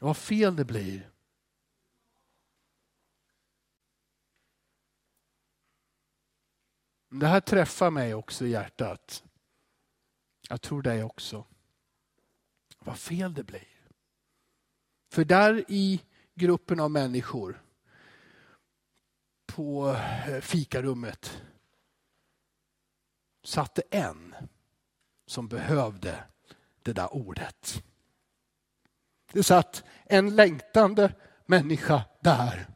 Vad 0.00 0.16
fel 0.16 0.56
det 0.56 0.64
blir. 0.64 1.13
Det 7.20 7.26
här 7.26 7.40
träffar 7.40 7.90
mig 7.90 8.14
också 8.14 8.46
i 8.46 8.50
hjärtat. 8.50 9.24
Jag 10.48 10.62
tror 10.62 10.82
dig 10.82 11.04
också. 11.04 11.44
Vad 12.78 12.98
fel 12.98 13.34
det 13.34 13.44
blir. 13.44 13.68
För 15.12 15.24
där 15.24 15.64
i 15.68 16.02
gruppen 16.34 16.80
av 16.80 16.90
människor 16.90 17.62
på 19.46 19.96
eh, 20.26 20.40
fikarummet 20.40 21.42
satt 23.44 23.74
det 23.74 23.82
en 23.90 24.34
som 25.26 25.48
behövde 25.48 26.24
det 26.82 26.92
där 26.92 27.14
ordet. 27.14 27.82
Det 29.32 29.42
satt 29.42 29.84
en 30.04 30.36
längtande 30.36 31.14
människa 31.46 32.04
där 32.20 32.73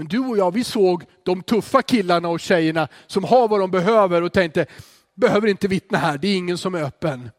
men 0.00 0.08
du 0.08 0.18
och 0.18 0.38
jag, 0.38 0.54
vi 0.54 0.64
såg 0.64 1.04
de 1.22 1.42
tuffa 1.42 1.82
killarna 1.82 2.28
och 2.28 2.40
tjejerna 2.40 2.88
som 3.06 3.24
har 3.24 3.48
vad 3.48 3.60
de 3.60 3.70
behöver 3.70 4.22
och 4.22 4.32
tänkte, 4.32 4.66
behöver 5.14 5.48
inte 5.48 5.68
vittna 5.68 5.98
här, 5.98 6.18
det 6.18 6.28
är 6.28 6.36
ingen 6.36 6.58
som 6.58 6.74
är 6.74 6.82
öppen. 6.82 7.30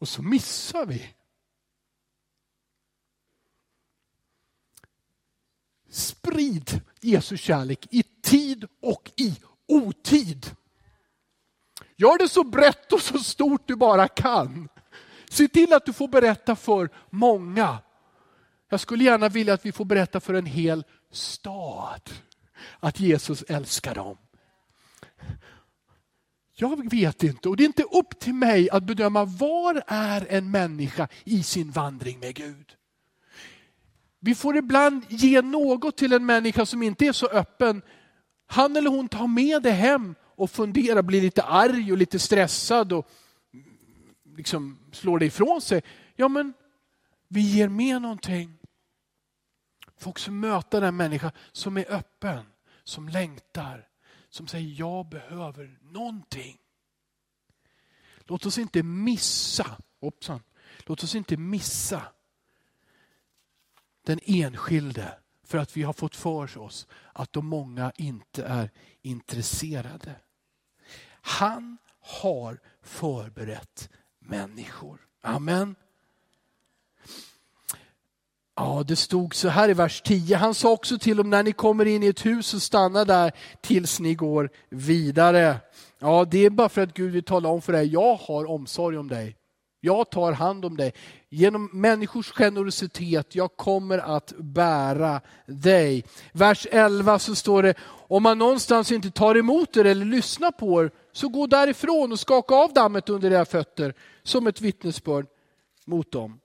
Och 0.00 0.08
så 0.08 0.22
missar 0.22 0.86
vi. 0.86 1.14
Sprid 5.90 6.80
Jesu 7.00 7.36
kärlek 7.36 7.86
i 7.90 8.02
tid 8.02 8.68
och 8.82 9.10
i 9.16 9.36
otid. 9.68 10.50
Gör 11.96 12.18
det 12.18 12.28
så 12.28 12.44
brett 12.44 12.92
och 12.92 13.00
så 13.00 13.18
stort 13.18 13.68
du 13.68 13.76
bara 13.76 14.08
kan. 14.08 14.68
Se 15.30 15.48
till 15.48 15.72
att 15.72 15.86
du 15.86 15.92
får 15.92 16.08
berätta 16.08 16.56
för 16.56 16.90
många. 17.10 17.78
Jag 18.68 18.80
skulle 18.80 19.04
gärna 19.04 19.28
vilja 19.28 19.54
att 19.54 19.66
vi 19.66 19.72
får 19.72 19.84
berätta 19.84 20.20
för 20.20 20.34
en 20.34 20.46
hel 20.46 20.84
stad 21.12 22.10
att 22.80 23.00
Jesus 23.00 23.42
älskar 23.42 23.94
dem. 23.94 24.16
Jag 26.54 26.90
vet 26.90 27.22
inte 27.22 27.48
och 27.48 27.56
det 27.56 27.62
är 27.62 27.66
inte 27.66 27.82
upp 27.82 28.20
till 28.20 28.34
mig 28.34 28.70
att 28.70 28.84
bedöma 28.84 29.24
var 29.24 29.82
är 29.86 30.26
en 30.28 30.50
människa 30.50 31.08
i 31.24 31.42
sin 31.42 31.70
vandring 31.70 32.18
med 32.18 32.34
Gud. 32.34 32.76
Vi 34.20 34.34
får 34.34 34.56
ibland 34.56 35.04
ge 35.08 35.42
något 35.42 35.96
till 35.96 36.12
en 36.12 36.26
människa 36.26 36.66
som 36.66 36.82
inte 36.82 37.06
är 37.06 37.12
så 37.12 37.26
öppen. 37.26 37.82
Han 38.46 38.76
eller 38.76 38.90
hon 38.90 39.08
tar 39.08 39.26
med 39.26 39.62
det 39.62 39.70
hem 39.70 40.14
och 40.22 40.50
funderar, 40.50 41.02
blir 41.02 41.20
lite 41.20 41.42
arg 41.42 41.92
och 41.92 41.98
lite 41.98 42.18
stressad 42.18 42.92
och 42.92 43.10
liksom 44.36 44.78
slår 44.92 45.18
det 45.18 45.26
ifrån 45.26 45.60
sig. 45.60 45.82
Ja 46.16 46.28
men 46.28 46.52
vi 47.28 47.40
ger 47.40 47.68
med 47.68 48.02
någonting. 48.02 48.58
Få 50.02 50.10
också 50.10 50.30
möta 50.30 50.80
den 50.80 50.96
människa 50.96 51.32
som 51.52 51.76
är 51.76 51.92
öppen, 51.92 52.44
som 52.84 53.08
längtar, 53.08 53.88
som 54.28 54.46
säger 54.46 54.80
jag 54.80 55.08
behöver 55.08 55.78
någonting. 55.82 56.58
Låt 58.18 58.46
oss 58.46 58.58
inte 58.58 58.82
missa, 58.82 59.76
hoppsan, 60.00 60.42
låt 60.86 61.02
oss 61.02 61.14
inte 61.14 61.36
missa 61.36 62.02
den 64.02 64.20
enskilde 64.24 65.18
för 65.44 65.58
att 65.58 65.76
vi 65.76 65.82
har 65.82 65.92
fått 65.92 66.16
för 66.16 66.58
oss 66.58 66.86
att 67.12 67.32
de 67.32 67.46
många 67.46 67.92
inte 67.96 68.44
är 68.44 68.70
intresserade. 69.02 70.20
Han 71.10 71.78
har 72.00 72.60
förberett 72.82 73.90
människor. 74.18 75.08
Amen. 75.20 75.74
Ja, 78.56 78.84
det 78.86 78.96
stod 78.96 79.34
så 79.34 79.48
här 79.48 79.68
i 79.68 79.74
vers 79.74 80.02
10. 80.02 80.36
Han 80.36 80.54
sa 80.54 80.70
också 80.70 80.98
till 80.98 81.16
dem, 81.16 81.30
när 81.30 81.42
ni 81.42 81.52
kommer 81.52 81.84
in 81.84 82.02
i 82.02 82.06
ett 82.06 82.26
hus 82.26 82.46
så 82.46 82.60
stanna 82.60 83.04
där 83.04 83.32
tills 83.60 84.00
ni 84.00 84.14
går 84.14 84.50
vidare. 84.70 85.56
Ja, 85.98 86.24
det 86.30 86.44
är 86.44 86.50
bara 86.50 86.68
för 86.68 86.80
att 86.80 86.94
Gud 86.94 87.12
vill 87.12 87.24
tala 87.24 87.48
om 87.48 87.62
för 87.62 87.72
dig, 87.72 87.86
jag 87.86 88.14
har 88.14 88.50
omsorg 88.50 88.98
om 88.98 89.08
dig. 89.08 89.36
Jag 89.80 90.10
tar 90.10 90.32
hand 90.32 90.64
om 90.64 90.76
dig. 90.76 90.92
Genom 91.28 91.70
människors 91.72 92.30
generositet, 92.30 93.34
jag 93.34 93.56
kommer 93.56 93.98
att 93.98 94.32
bära 94.38 95.20
dig. 95.46 96.04
Vers 96.32 96.66
11 96.70 97.18
så 97.18 97.34
står 97.34 97.62
det, 97.62 97.74
om 98.08 98.22
man 98.22 98.38
någonstans 98.38 98.92
inte 98.92 99.10
tar 99.10 99.34
emot 99.34 99.76
er 99.76 99.84
eller 99.84 100.06
lyssnar 100.06 100.50
på 100.50 100.82
er, 100.82 100.90
så 101.12 101.28
gå 101.28 101.46
därifrån 101.46 102.12
och 102.12 102.20
skaka 102.20 102.54
av 102.54 102.72
dammet 102.72 103.08
under 103.08 103.30
era 103.30 103.44
fötter 103.44 103.94
som 104.22 104.46
ett 104.46 104.60
vittnesbörd 104.60 105.26
mot 105.86 106.12
dem 106.12 106.38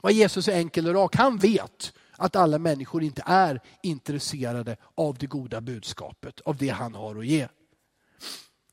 var 0.00 0.10
Jesus 0.10 0.48
är 0.48 0.52
enkel 0.52 0.86
och 0.86 0.94
rak. 0.94 1.16
Han 1.16 1.38
vet 1.38 1.92
att 2.12 2.36
alla 2.36 2.58
människor 2.58 3.02
inte 3.02 3.22
är 3.26 3.60
intresserade 3.82 4.76
av 4.94 5.18
det 5.18 5.26
goda 5.26 5.60
budskapet, 5.60 6.40
av 6.40 6.56
det 6.56 6.68
han 6.68 6.94
har 6.94 7.16
att 7.16 7.26
ge. 7.26 7.48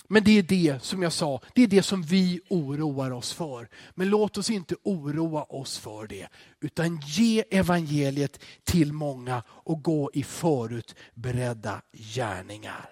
Men 0.09 0.23
det 0.23 0.37
är 0.37 0.43
det 0.43 0.83
som 0.83 1.03
jag 1.03 1.13
sa, 1.13 1.41
det 1.55 1.63
är 1.63 1.67
det 1.67 1.83
som 1.83 2.01
vi 2.01 2.39
oroar 2.49 3.11
oss 3.11 3.33
för. 3.33 3.69
Men 3.95 4.09
låt 4.09 4.37
oss 4.37 4.49
inte 4.49 4.75
oroa 4.83 5.43
oss 5.43 5.77
för 5.77 6.07
det, 6.07 6.27
utan 6.59 7.01
ge 7.05 7.43
evangeliet 7.49 8.39
till 8.63 8.93
många 8.93 9.43
och 9.49 9.83
gå 9.83 10.11
i 10.13 10.23
förutberedda 10.23 11.81
gärningar. 11.93 12.89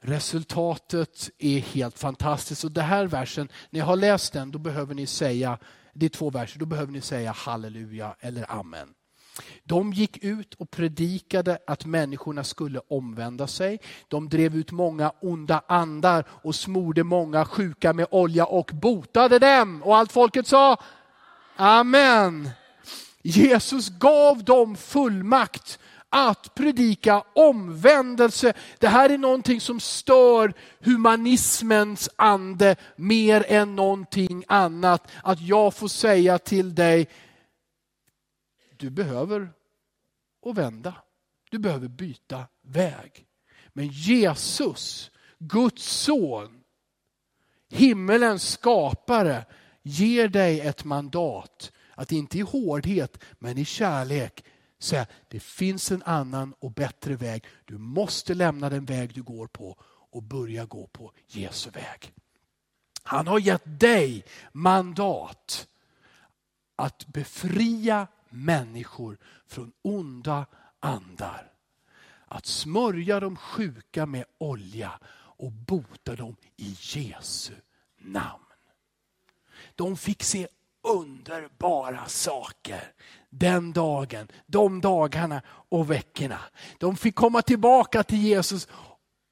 Resultatet 0.00 1.30
är 1.38 1.58
helt 1.58 1.98
fantastiskt 1.98 2.64
och 2.64 2.72
den 2.72 2.84
här 2.84 3.06
versen, 3.06 3.48
när 3.70 3.80
jag 3.80 3.86
har 3.86 3.96
läst 3.96 4.32
den, 4.32 4.50
då 4.50 4.58
behöver 4.58 4.94
ni 4.94 5.06
säga 5.06 5.58
det 5.98 6.06
är 6.06 6.10
två 6.10 6.30
verser, 6.30 6.58
då 6.58 6.66
behöver 6.66 6.92
ni 6.92 7.00
säga 7.00 7.32
halleluja 7.32 8.16
eller 8.20 8.50
amen. 8.52 8.88
De 9.64 9.92
gick 9.92 10.24
ut 10.24 10.54
och 10.54 10.70
predikade 10.70 11.58
att 11.66 11.84
människorna 11.84 12.44
skulle 12.44 12.80
omvända 12.88 13.46
sig. 13.46 13.80
De 14.08 14.28
drev 14.28 14.56
ut 14.56 14.72
många 14.72 15.12
onda 15.20 15.62
andar 15.68 16.24
och 16.30 16.54
smorde 16.54 17.04
många 17.04 17.44
sjuka 17.44 17.92
med 17.92 18.06
olja 18.10 18.46
och 18.46 18.70
botade 18.74 19.38
dem. 19.38 19.82
Och 19.82 19.96
allt 19.96 20.12
folket 20.12 20.46
sa 20.46 20.76
Amen. 21.56 22.50
Jesus 23.22 23.88
gav 23.88 24.44
dem 24.44 24.76
fullmakt 24.76 25.78
att 26.10 26.54
predika 26.54 27.24
omvändelse. 27.34 28.52
Det 28.78 28.88
här 28.88 29.10
är 29.10 29.18
någonting 29.18 29.60
som 29.60 29.80
stör 29.80 30.54
humanismens 30.80 32.08
ande 32.16 32.76
mer 32.96 33.44
än 33.48 33.76
någonting 33.76 34.44
annat. 34.48 35.10
Att 35.22 35.40
jag 35.40 35.74
får 35.74 35.88
säga 35.88 36.38
till 36.38 36.74
dig, 36.74 37.08
du 38.76 38.90
behöver 38.90 39.52
att 40.46 40.56
vända. 40.56 40.94
Du 41.50 41.58
behöver 41.58 41.88
byta 41.88 42.44
väg. 42.62 43.26
Men 43.72 43.88
Jesus, 43.88 45.10
Guds 45.38 45.84
son, 45.84 46.60
himmelens 47.70 48.50
skapare, 48.50 49.44
ger 49.82 50.28
dig 50.28 50.60
ett 50.60 50.84
mandat 50.84 51.72
att 51.94 52.12
inte 52.12 52.38
i 52.38 52.40
hårdhet 52.40 53.18
men 53.38 53.58
i 53.58 53.64
kärlek 53.64 54.44
säga 54.78 55.06
det 55.28 55.40
finns 55.40 55.90
en 55.90 56.02
annan 56.02 56.54
och 56.58 56.72
bättre 56.72 57.16
väg. 57.16 57.44
Du 57.64 57.78
måste 57.78 58.34
lämna 58.34 58.70
den 58.70 58.84
väg 58.84 59.14
du 59.14 59.22
går 59.22 59.46
på 59.46 59.76
och 60.10 60.22
börja 60.22 60.64
gå 60.64 60.86
på 60.86 61.12
Jesu 61.26 61.70
väg. 61.70 62.12
Han 63.02 63.26
har 63.26 63.38
gett 63.38 63.80
dig 63.80 64.24
mandat 64.52 65.68
att 66.76 67.06
befria 67.06 68.06
människor 68.28 69.18
från 69.46 69.72
onda 69.82 70.46
andar. 70.80 71.52
Att 72.26 72.46
smörja 72.46 73.20
de 73.20 73.36
sjuka 73.36 74.06
med 74.06 74.24
olja 74.38 75.00
och 75.14 75.52
bota 75.52 76.16
dem 76.16 76.36
i 76.56 76.76
Jesu 76.80 77.54
namn. 77.98 78.44
De 79.74 79.96
fick 79.96 80.22
se 80.22 80.48
underbara 80.88 82.06
saker 82.06 82.92
den 83.30 83.72
dagen, 83.72 84.28
de 84.46 84.80
dagarna 84.80 85.42
och 85.46 85.90
veckorna. 85.90 86.38
De 86.78 86.96
fick 86.96 87.14
komma 87.14 87.42
tillbaka 87.42 88.02
till 88.02 88.22
Jesus 88.22 88.68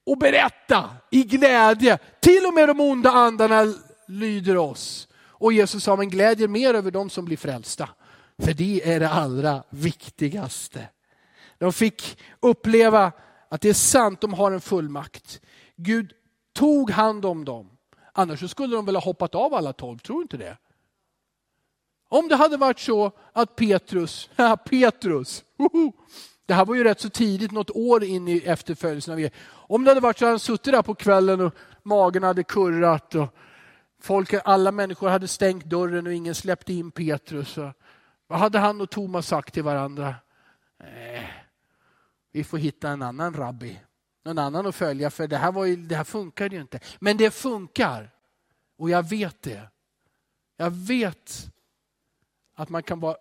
och 0.07 0.19
berätta 0.19 0.91
i 1.11 1.23
glädje. 1.23 1.99
Till 2.21 2.47
och 2.47 2.55
med 2.55 2.69
de 2.69 2.81
onda 2.81 3.11
andarna 3.11 3.75
lyder 4.09 4.57
oss. 4.57 5.09
Och 5.39 5.53
Jesus 5.53 5.85
sa, 5.85 5.97
men 5.97 6.09
glädjer 6.09 6.49
mer 6.49 6.75
över 6.75 6.91
de 6.91 7.11
som 7.11 7.25
blir 7.25 7.37
frälsta. 7.37 7.89
För 8.39 8.55
det 8.55 8.93
är 8.93 9.01
det 9.01 9.11
allra 9.11 9.63
viktigaste. 9.71 10.89
De 11.59 11.73
fick 11.73 12.19
uppleva 12.41 13.13
att 13.49 13.61
det 13.61 13.69
är 13.69 13.75
sant, 13.75 14.21
de 14.21 14.35
har 14.35 14.53
en 14.53 14.61
fullmakt. 14.61 15.41
Gud 15.77 16.13
tog 16.55 16.91
hand 16.91 17.25
om 17.25 17.45
dem. 17.45 17.71
Annars 18.13 18.51
skulle 18.51 18.77
de 18.77 18.87
väl 18.87 18.97
ha 18.97 19.03
hoppat 19.03 19.35
av 19.35 19.55
alla 19.55 19.73
tolv, 19.73 19.99
tror 19.99 20.17
du 20.17 20.23
inte 20.23 20.37
det? 20.37 20.57
Om 22.09 22.29
det 22.29 22.37
hade 22.37 22.57
varit 22.57 22.79
så 22.79 23.13
att 23.33 23.57
Petrus, 23.57 24.31
Petrus, 24.65 25.45
woho, 25.57 25.93
det 26.47 26.55
här 26.55 26.65
var 26.65 26.75
ju 26.75 26.85
rätt 26.85 27.01
så 27.01 27.11
tidigt, 27.11 27.51
något 27.51 27.71
år 27.71 28.05
in 28.05 28.29
i 28.29 28.39
efterföljelsen 28.39 29.13
av 29.13 29.21
er. 29.21 29.31
Om 29.49 29.85
det 29.85 29.91
hade 29.91 30.01
varit 30.01 30.19
så 30.19 30.25
att 30.25 30.31
han 30.31 30.39
suttit 30.39 30.73
där 30.73 30.83
på 30.83 30.95
kvällen 30.95 31.41
och 31.41 31.55
magen 31.83 32.23
hade 32.23 32.45
kurrat 32.45 33.15
och 33.15 33.35
folk, 34.01 34.35
alla 34.45 34.73
människor 34.73 35.09
hade 35.09 35.29
stängt 35.29 35.65
dörren 35.65 36.07
och 36.07 36.13
ingen 36.13 36.35
släppte 36.35 36.73
in 36.73 36.91
Petrus. 36.91 37.59
Vad 38.27 38.39
hade 38.39 38.59
han 38.59 38.81
och 38.81 38.91
Thomas 38.91 39.27
sagt 39.27 39.55
till 39.55 39.63
varandra? 39.63 40.15
Eh, 40.81 41.25
vi 42.33 42.45
får 42.45 42.59
hitta 42.59 42.91
en 42.91 43.03
annan 43.03 43.35
rabbi, 43.35 43.81
någon 44.25 44.39
annan 44.39 44.67
att 44.67 44.75
följa 44.75 45.11
för 45.11 45.27
det 45.27 45.37
här, 45.37 45.53
var 45.53 45.65
ju, 45.65 45.77
det 45.77 45.97
här 45.97 46.05
funkade 46.05 46.55
ju 46.57 46.63
inte. 46.63 46.81
Men 46.99 47.17
det 47.17 47.31
funkar 47.31 48.11
och 48.79 48.91
jag 48.91 49.09
vet 49.09 49.43
det. 49.43 49.69
Jag 50.57 50.71
vet 50.71 51.51
att 52.57 52.69
man 52.69 52.83
kan 52.83 53.01
vara 53.01 53.17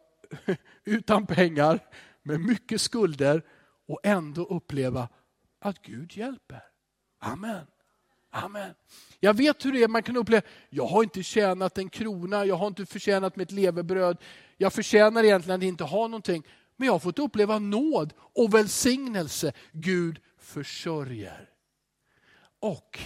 utan 0.83 1.25
pengar 1.25 1.79
med 2.23 2.39
mycket 2.39 2.81
skulder 2.81 3.41
och 3.87 3.99
ändå 4.03 4.43
uppleva 4.43 5.09
att 5.59 5.81
Gud 5.81 6.17
hjälper. 6.17 6.63
Amen. 7.19 7.65
Amen. 8.29 8.73
Jag 9.19 9.33
vet 9.33 9.65
hur 9.65 9.71
det 9.71 9.83
är, 9.83 9.87
man 9.87 10.03
kan 10.03 10.17
uppleva, 10.17 10.41
jag 10.69 10.85
har 10.85 11.03
inte 11.03 11.23
tjänat 11.23 11.77
en 11.77 11.89
krona, 11.89 12.45
jag 12.45 12.55
har 12.55 12.67
inte 12.67 12.85
förtjänat 12.85 13.35
mitt 13.35 13.51
levebröd, 13.51 14.17
jag 14.57 14.73
förtjänar 14.73 15.23
egentligen 15.23 15.59
att 15.59 15.63
inte 15.63 15.83
ha 15.83 16.07
någonting. 16.07 16.43
Men 16.75 16.85
jag 16.85 16.93
har 16.93 16.99
fått 16.99 17.19
uppleva 17.19 17.59
nåd 17.59 18.13
och 18.17 18.53
välsignelse. 18.53 19.53
Gud 19.71 20.19
försörjer. 20.37 21.49
Och 22.59 22.99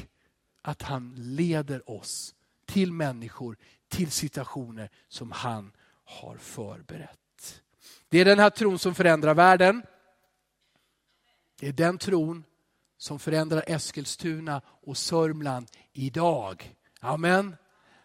att 0.62 0.82
han 0.82 1.14
leder 1.18 1.90
oss 1.90 2.36
till 2.66 2.92
människor, 2.94 3.58
till 3.88 4.12
situationer 4.12 4.90
som 5.08 5.32
han 5.32 5.72
har 6.10 6.38
förberett. 6.38 7.62
Det 8.10 8.20
är 8.20 8.26
den 8.26 8.40
här 8.40 8.50
tron 8.50 8.80
som 8.80 8.96
förändrar 8.96 9.34
världen. 9.34 9.84
Det 11.60 11.68
är 11.68 11.74
den 11.74 11.98
tron 11.98 12.44
som 12.98 13.20
förändrar 13.20 13.64
Eskilstuna 13.68 14.62
och 14.66 14.98
Sörmland 14.98 15.68
idag. 15.94 16.76
Amen. 17.00 17.56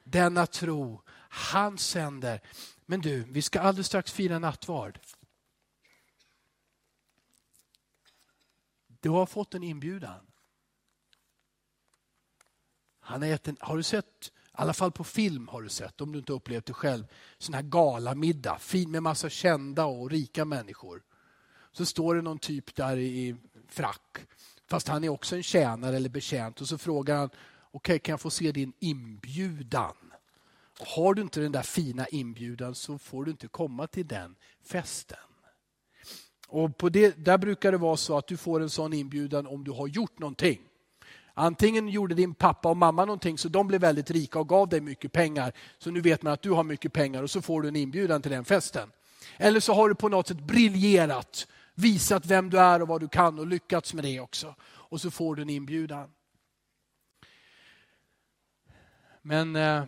Denna 0.04 0.46
tro, 0.46 1.02
han 1.30 1.78
sänder. 1.78 2.40
Men 2.86 3.00
du, 3.00 3.22
vi 3.22 3.42
ska 3.42 3.60
alldeles 3.60 3.86
strax 3.86 4.12
fira 4.12 4.38
nattvard. 4.38 4.98
Du 8.86 9.10
har 9.10 9.26
fått 9.26 9.54
en 9.54 9.62
inbjudan. 9.62 10.26
Han 13.00 13.22
har, 13.22 13.28
gett 13.28 13.48
en, 13.48 13.56
har 13.60 13.76
du 13.76 13.82
sett 13.82 14.32
i 14.58 14.62
alla 14.62 14.72
fall 14.72 14.92
på 14.92 15.04
film 15.04 15.48
har 15.48 15.62
du 15.62 15.68
sett, 15.68 16.00
om 16.00 16.12
du 16.12 16.18
inte 16.18 16.32
upplevt 16.32 16.66
det 16.66 16.72
själv, 16.72 17.04
sån 17.38 17.54
här 17.54 17.62
galamiddag, 17.62 18.58
fin 18.58 18.90
med 18.90 19.02
massa 19.02 19.28
kända 19.28 19.84
och 19.84 20.10
rika 20.10 20.44
människor. 20.44 21.02
Så 21.72 21.86
står 21.86 22.14
det 22.14 22.22
någon 22.22 22.38
typ 22.38 22.74
där 22.74 22.96
i 22.96 23.36
frack, 23.68 24.18
fast 24.66 24.88
han 24.88 25.04
är 25.04 25.08
också 25.08 25.36
en 25.36 25.42
tjänare 25.42 25.96
eller 25.96 26.08
betjänt 26.08 26.60
och 26.60 26.68
så 26.68 26.78
frågar 26.78 27.16
han, 27.16 27.26
okej 27.26 27.38
okay, 27.72 27.98
kan 27.98 28.12
jag 28.12 28.20
få 28.20 28.30
se 28.30 28.52
din 28.52 28.72
inbjudan? 28.78 29.96
Och 30.80 30.86
har 30.86 31.14
du 31.14 31.22
inte 31.22 31.40
den 31.40 31.52
där 31.52 31.62
fina 31.62 32.06
inbjudan 32.06 32.74
så 32.74 32.98
får 32.98 33.24
du 33.24 33.30
inte 33.30 33.48
komma 33.48 33.86
till 33.86 34.06
den 34.06 34.36
festen. 34.62 35.18
Och 36.48 36.78
på 36.78 36.88
det, 36.88 37.24
där 37.24 37.38
brukar 37.38 37.72
det 37.72 37.78
vara 37.78 37.96
så 37.96 38.18
att 38.18 38.26
du 38.26 38.36
får 38.36 38.60
en 38.60 38.70
sån 38.70 38.92
inbjudan 38.92 39.46
om 39.46 39.64
du 39.64 39.70
har 39.70 39.86
gjort 39.86 40.18
någonting. 40.18 40.60
Antingen 41.34 41.88
gjorde 41.88 42.14
din 42.14 42.34
pappa 42.34 42.68
och 42.68 42.76
mamma 42.76 43.04
någonting 43.04 43.38
så 43.38 43.48
de 43.48 43.66
blev 43.66 43.80
väldigt 43.80 44.10
rika 44.10 44.38
och 44.38 44.48
gav 44.48 44.68
dig 44.68 44.80
mycket 44.80 45.12
pengar. 45.12 45.52
Så 45.78 45.90
nu 45.90 46.00
vet 46.00 46.22
man 46.22 46.32
att 46.32 46.42
du 46.42 46.50
har 46.50 46.64
mycket 46.64 46.92
pengar 46.92 47.22
och 47.22 47.30
så 47.30 47.42
får 47.42 47.62
du 47.62 47.68
en 47.68 47.76
inbjudan 47.76 48.22
till 48.22 48.30
den 48.30 48.44
festen. 48.44 48.92
Eller 49.36 49.60
så 49.60 49.74
har 49.74 49.88
du 49.88 49.94
på 49.94 50.08
något 50.08 50.28
sätt 50.28 50.40
briljerat, 50.40 51.46
visat 51.74 52.26
vem 52.26 52.50
du 52.50 52.58
är 52.58 52.82
och 52.82 52.88
vad 52.88 53.00
du 53.00 53.08
kan 53.08 53.38
och 53.38 53.46
lyckats 53.46 53.94
med 53.94 54.04
det 54.04 54.20
också. 54.20 54.54
Och 54.62 55.00
så 55.00 55.10
får 55.10 55.36
du 55.36 55.42
en 55.42 55.50
inbjudan. 55.50 56.10
Men 59.22 59.56
eh, 59.56 59.84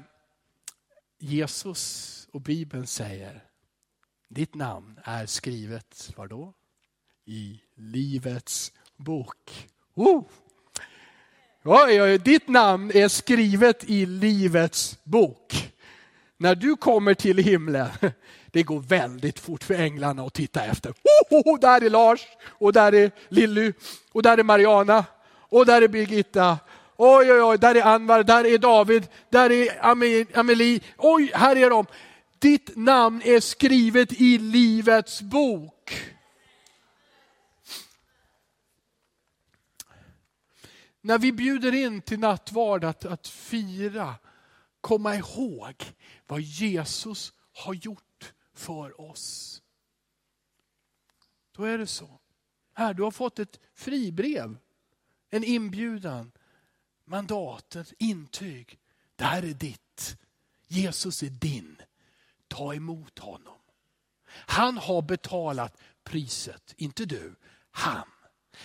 Jesus 1.19 2.29
och 2.33 2.41
Bibeln 2.41 2.87
säger, 2.87 3.45
ditt 4.29 4.55
namn 4.55 5.01
är 5.05 5.27
skrivet, 5.27 6.13
var 6.17 6.29
då? 6.29 6.55
I 7.25 7.61
Livets 7.75 8.73
bok. 8.97 9.69
Oh! 9.95 10.25
Oj, 11.69 12.03
oj, 12.03 12.19
ditt 12.19 12.49
namn 12.49 12.91
är 12.95 13.09
skrivet 13.09 13.85
i 13.85 14.07
Livets 14.07 14.99
bok. 15.05 15.73
När 16.39 16.55
du 16.55 16.77
kommer 16.77 17.15
till 17.15 17.39
himlen, 17.39 17.89
det 18.51 18.63
går 18.63 18.81
väldigt 18.81 19.39
fort 19.39 19.65
för 19.65 19.75
änglarna 19.75 20.23
att 20.23 20.35
titta 20.35 20.65
efter. 20.65 20.91
Oh, 20.91 21.39
oh, 21.39 21.55
oh, 21.55 21.61
där 21.61 21.85
är 21.85 21.91
Lars, 21.91 22.21
och 22.49 22.73
där 22.73 22.95
är 22.95 23.11
Lilly, 23.29 23.73
och 24.13 24.23
där 24.23 24.39
är 24.39 24.43
Mariana, 24.43 25.05
och 25.49 25.67
där 25.67 25.83
är 25.83 25.89
Birgitta. 25.89 26.59
Oj, 26.97 27.33
oj, 27.33 27.43
oj, 27.43 27.59
där 27.59 27.75
är 27.75 27.83
Anvar, 27.83 28.23
där 28.23 28.47
är 28.47 28.59
David, 28.59 29.07
där 29.31 29.53
är 29.53 29.87
Amelie. 30.39 30.81
Oj, 30.97 31.31
här 31.35 31.57
är 31.57 31.71
de. 31.71 31.87
Ditt 32.39 32.77
namn 32.77 33.23
är 33.25 33.41
skrivet 33.41 34.13
i 34.13 34.39
Livets 34.39 35.23
bok. 35.23 36.16
När 41.07 41.19
vi 41.19 41.33
bjuder 41.33 41.75
in 41.75 42.03
till 42.03 42.19
nattvard 42.19 42.85
att, 42.85 43.05
att 43.05 43.29
fira, 43.29 44.15
komma 44.81 45.17
ihåg 45.17 45.85
vad 46.27 46.41
Jesus 46.41 47.33
har 47.53 47.75
gjort 47.75 48.33
för 48.55 49.01
oss. 49.01 49.63
Då 51.53 51.65
är 51.65 51.79
det 51.79 51.87
så. 51.87 52.21
Här, 52.73 52.95
du 52.95 53.03
har 53.03 53.11
fått 53.11 53.39
ett 53.39 53.61
fribrev, 53.75 54.59
en 55.31 55.45
inbjudan, 55.45 56.33
mandatet, 57.05 57.93
intyg. 57.99 58.79
Det 59.17 59.25
här 59.25 59.43
är 59.43 59.55
ditt. 59.55 60.19
Jesus 60.67 61.23
är 61.23 61.31
din. 61.31 61.77
Ta 62.49 62.75
emot 62.75 63.19
honom. 63.19 63.59
Han 64.29 64.79
har 64.79 65.03
betalat 65.03 65.81
priset, 66.05 66.75
inte 66.77 67.05
du, 67.05 67.35
han. 67.71 68.09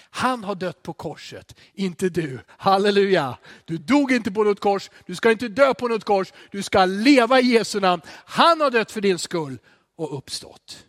Han 0.09 0.43
har 0.43 0.55
dött 0.55 0.83
på 0.83 0.93
korset, 0.93 1.55
inte 1.73 2.09
du. 2.09 2.39
Halleluja! 2.47 3.37
Du 3.65 3.77
dog 3.77 4.11
inte 4.11 4.31
på 4.31 4.43
något 4.43 4.59
kors, 4.59 4.89
du 5.05 5.15
ska 5.15 5.31
inte 5.31 5.47
dö 5.47 5.73
på 5.73 5.87
något 5.87 6.03
kors, 6.03 6.33
du 6.51 6.63
ska 6.63 6.85
leva 6.85 7.39
i 7.39 7.45
Jesu 7.45 7.79
namn. 7.79 8.01
Han 8.07 8.61
har 8.61 8.71
dött 8.71 8.91
för 8.91 9.01
din 9.01 9.19
skull 9.19 9.59
och 9.95 10.17
uppstått. 10.17 10.87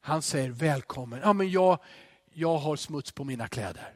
Han 0.00 0.22
säger 0.22 0.50
välkommen. 0.50 1.20
Ja, 1.22 1.32
men 1.32 1.50
jag, 1.50 1.78
jag 2.32 2.58
har 2.58 2.76
smuts 2.76 3.12
på 3.12 3.24
mina 3.24 3.48
kläder. 3.48 3.94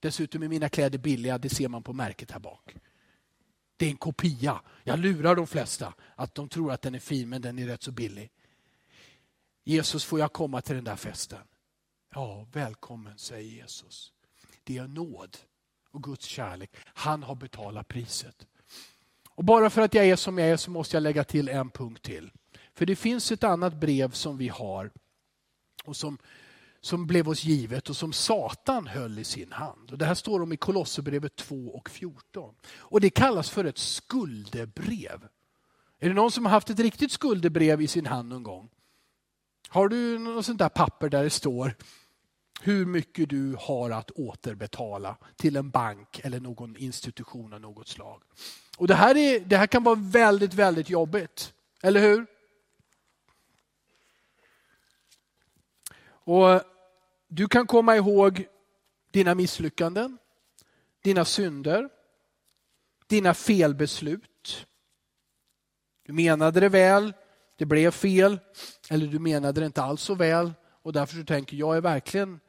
Dessutom 0.00 0.42
är 0.42 0.48
mina 0.48 0.68
kläder 0.68 0.98
billiga, 0.98 1.38
det 1.38 1.48
ser 1.48 1.68
man 1.68 1.82
på 1.82 1.92
märket 1.92 2.30
här 2.30 2.38
bak. 2.38 2.76
Det 3.76 3.86
är 3.86 3.90
en 3.90 3.96
kopia. 3.96 4.60
Jag 4.84 4.98
lurar 4.98 5.36
de 5.36 5.46
flesta 5.46 5.94
att 6.14 6.34
de 6.34 6.48
tror 6.48 6.72
att 6.72 6.82
den 6.82 6.94
är 6.94 6.98
fin 6.98 7.28
men 7.28 7.42
den 7.42 7.58
är 7.58 7.66
rätt 7.66 7.82
så 7.82 7.92
billig. 7.92 8.30
Jesus, 9.64 10.04
får 10.04 10.20
jag 10.20 10.32
komma 10.32 10.60
till 10.60 10.74
den 10.74 10.84
där 10.84 10.96
festen? 10.96 11.38
Ja, 12.14 12.46
välkommen, 12.52 13.18
säger 13.18 13.50
Jesus. 13.50 14.12
Det 14.64 14.78
är 14.78 14.88
nåd 14.88 15.36
och 15.90 16.02
Guds 16.02 16.26
kärlek. 16.26 16.76
Han 16.84 17.22
har 17.22 17.34
betalat 17.34 17.88
priset. 17.88 18.46
Och 19.28 19.44
Bara 19.44 19.70
för 19.70 19.82
att 19.82 19.94
jag 19.94 20.06
är 20.06 20.16
som 20.16 20.38
jag 20.38 20.48
är 20.48 20.56
så 20.56 20.70
måste 20.70 20.96
jag 20.96 21.02
lägga 21.02 21.24
till 21.24 21.48
en 21.48 21.70
punkt 21.70 22.02
till. 22.02 22.30
För 22.74 22.86
det 22.86 22.96
finns 22.96 23.32
ett 23.32 23.44
annat 23.44 23.74
brev 23.74 24.10
som 24.10 24.38
vi 24.38 24.48
har 24.48 24.90
och 25.84 25.96
som, 25.96 26.18
som 26.80 27.06
blev 27.06 27.28
oss 27.28 27.44
givet 27.44 27.90
och 27.90 27.96
som 27.96 28.12
Satan 28.12 28.86
höll 28.86 29.18
i 29.18 29.24
sin 29.24 29.52
hand. 29.52 29.90
Och 29.90 29.98
det 29.98 30.06
här 30.06 30.14
står 30.14 30.42
om 30.42 30.52
i 30.52 30.56
Kolosserbrevet 30.56 31.36
2 31.36 31.56
och 31.56 31.90
14. 31.90 32.54
Och 32.76 33.00
det 33.00 33.10
kallas 33.10 33.50
för 33.50 33.64
ett 33.64 33.78
skuldebrev. 33.78 35.28
Är 35.98 36.08
det 36.08 36.14
någon 36.14 36.30
som 36.30 36.44
har 36.44 36.52
haft 36.52 36.70
ett 36.70 36.78
riktigt 36.78 37.12
skuldebrev 37.12 37.82
i 37.82 37.86
sin 37.86 38.06
hand 38.06 38.28
någon 38.28 38.42
gång? 38.42 38.68
Har 39.68 39.88
du 39.88 40.18
något 40.18 40.46
sånt 40.46 40.58
där 40.58 40.68
papper 40.68 41.08
där 41.08 41.24
det 41.24 41.30
står 41.30 41.74
hur 42.62 42.86
mycket 42.86 43.28
du 43.28 43.56
har 43.58 43.90
att 43.90 44.10
återbetala 44.10 45.16
till 45.36 45.56
en 45.56 45.70
bank 45.70 46.20
eller 46.24 46.40
någon 46.40 46.76
institution 46.76 47.52
av 47.52 47.60
något 47.60 47.88
slag. 47.88 48.22
Och 48.78 48.86
det 48.86 48.94
här, 48.94 49.16
är, 49.16 49.40
det 49.40 49.56
här 49.56 49.66
kan 49.66 49.84
vara 49.84 49.94
väldigt, 49.94 50.54
väldigt 50.54 50.90
jobbigt. 50.90 51.52
Eller 51.82 52.00
hur? 52.00 52.26
Och 56.02 56.62
Du 57.28 57.48
kan 57.48 57.66
komma 57.66 57.96
ihåg 57.96 58.46
dina 59.10 59.34
misslyckanden, 59.34 60.18
dina 61.02 61.24
synder, 61.24 61.88
dina 63.06 63.34
felbeslut. 63.34 64.66
Du 66.02 66.12
menade 66.12 66.60
det 66.60 66.68
väl, 66.68 67.12
det 67.56 67.64
blev 67.64 67.90
fel, 67.90 68.38
eller 68.90 69.06
du 69.06 69.18
menade 69.18 69.60
det 69.60 69.66
inte 69.66 69.82
alls 69.82 70.02
så 70.02 70.14
väl 70.14 70.52
och 70.82 70.92
därför 70.92 71.16
så 71.16 71.24
tänker 71.24 71.56
jag 71.56 71.76
är 71.76 71.80
verkligen 71.80 72.40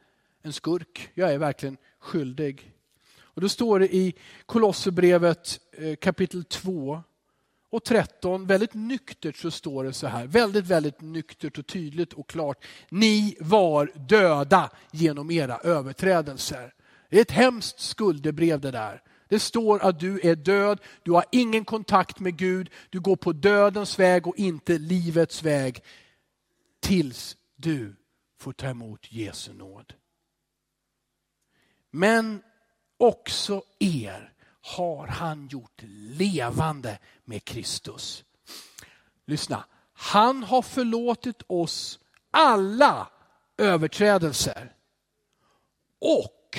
en 0.42 0.52
skurk, 0.52 1.10
jag 1.14 1.32
är 1.32 1.38
verkligen 1.38 1.76
skyldig. 1.98 2.72
Och 3.20 3.40
Då 3.40 3.48
står 3.48 3.78
det 3.78 3.94
i 3.94 4.14
Kolosserbrevet 4.46 5.60
eh, 5.72 5.96
kapitel 5.96 6.44
2 6.44 7.02
och 7.70 7.84
13, 7.84 8.46
väldigt 8.46 8.74
nyktert 8.74 9.36
så 9.36 9.50
står 9.50 9.84
det 9.84 9.92
så 9.92 10.06
här, 10.06 10.26
väldigt, 10.26 10.66
väldigt 10.66 11.00
nyktert 11.00 11.58
och 11.58 11.66
tydligt 11.66 12.12
och 12.12 12.28
klart. 12.28 12.64
Ni 12.88 13.36
var 13.40 13.92
döda 13.94 14.70
genom 14.90 15.30
era 15.30 15.58
överträdelser. 15.58 16.74
Det 17.10 17.16
är 17.16 17.22
ett 17.22 17.30
hemskt 17.30 17.80
skuldebrev 17.80 18.60
det 18.60 18.70
där. 18.70 19.02
Det 19.28 19.38
står 19.38 19.82
att 19.82 20.00
du 20.00 20.20
är 20.22 20.36
död, 20.36 20.80
du 21.02 21.12
har 21.12 21.24
ingen 21.32 21.64
kontakt 21.64 22.20
med 22.20 22.36
Gud, 22.36 22.70
du 22.90 23.00
går 23.00 23.16
på 23.16 23.32
dödens 23.32 23.98
väg 23.98 24.26
och 24.26 24.36
inte 24.36 24.78
livets 24.78 25.42
väg. 25.42 25.82
Tills 26.80 27.36
du 27.56 27.96
får 28.38 28.52
ta 28.52 28.66
emot 28.66 29.12
Jesu 29.12 29.52
nåd. 29.52 29.92
Men 31.92 32.42
också 32.98 33.62
er 33.78 34.32
har 34.60 35.06
han 35.06 35.48
gjort 35.48 35.82
levande 36.18 36.98
med 37.24 37.44
Kristus. 37.44 38.24
Lyssna, 39.26 39.64
han 39.92 40.42
har 40.42 40.62
förlåtit 40.62 41.42
oss 41.46 41.98
alla 42.30 43.08
överträdelser 43.58 44.72
och 46.00 46.58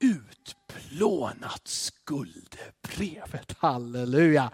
utplånat 0.00 1.68
skuldebrevet. 1.68 3.56
Halleluja. 3.58 4.50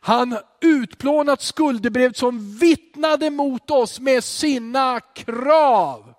Han 0.00 0.32
har 0.32 0.42
utplånat 0.60 1.42
skuldebrevet 1.42 2.16
som 2.16 2.58
vittnade 2.58 3.30
mot 3.30 3.70
oss 3.70 4.00
med 4.00 4.24
sina 4.24 5.00
krav. 5.00 6.15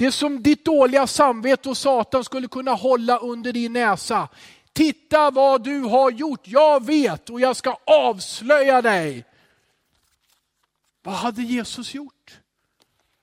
Det 0.00 0.12
som 0.12 0.42
ditt 0.42 0.64
dåliga 0.64 1.06
samvete 1.06 1.68
och 1.68 1.76
Satan 1.76 2.24
skulle 2.24 2.48
kunna 2.48 2.72
hålla 2.72 3.18
under 3.18 3.52
din 3.52 3.72
näsa. 3.72 4.28
Titta 4.72 5.30
vad 5.30 5.64
du 5.64 5.80
har 5.80 6.10
gjort, 6.10 6.40
jag 6.44 6.86
vet 6.86 7.30
och 7.30 7.40
jag 7.40 7.56
ska 7.56 7.76
avslöja 7.86 8.82
dig. 8.82 9.24
Vad 11.02 11.14
hade 11.14 11.42
Jesus 11.42 11.94
gjort? 11.94 12.38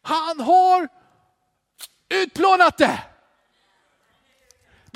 Han 0.01 0.39
har 0.39 0.87
utplånat 2.09 2.77
det. 2.77 2.99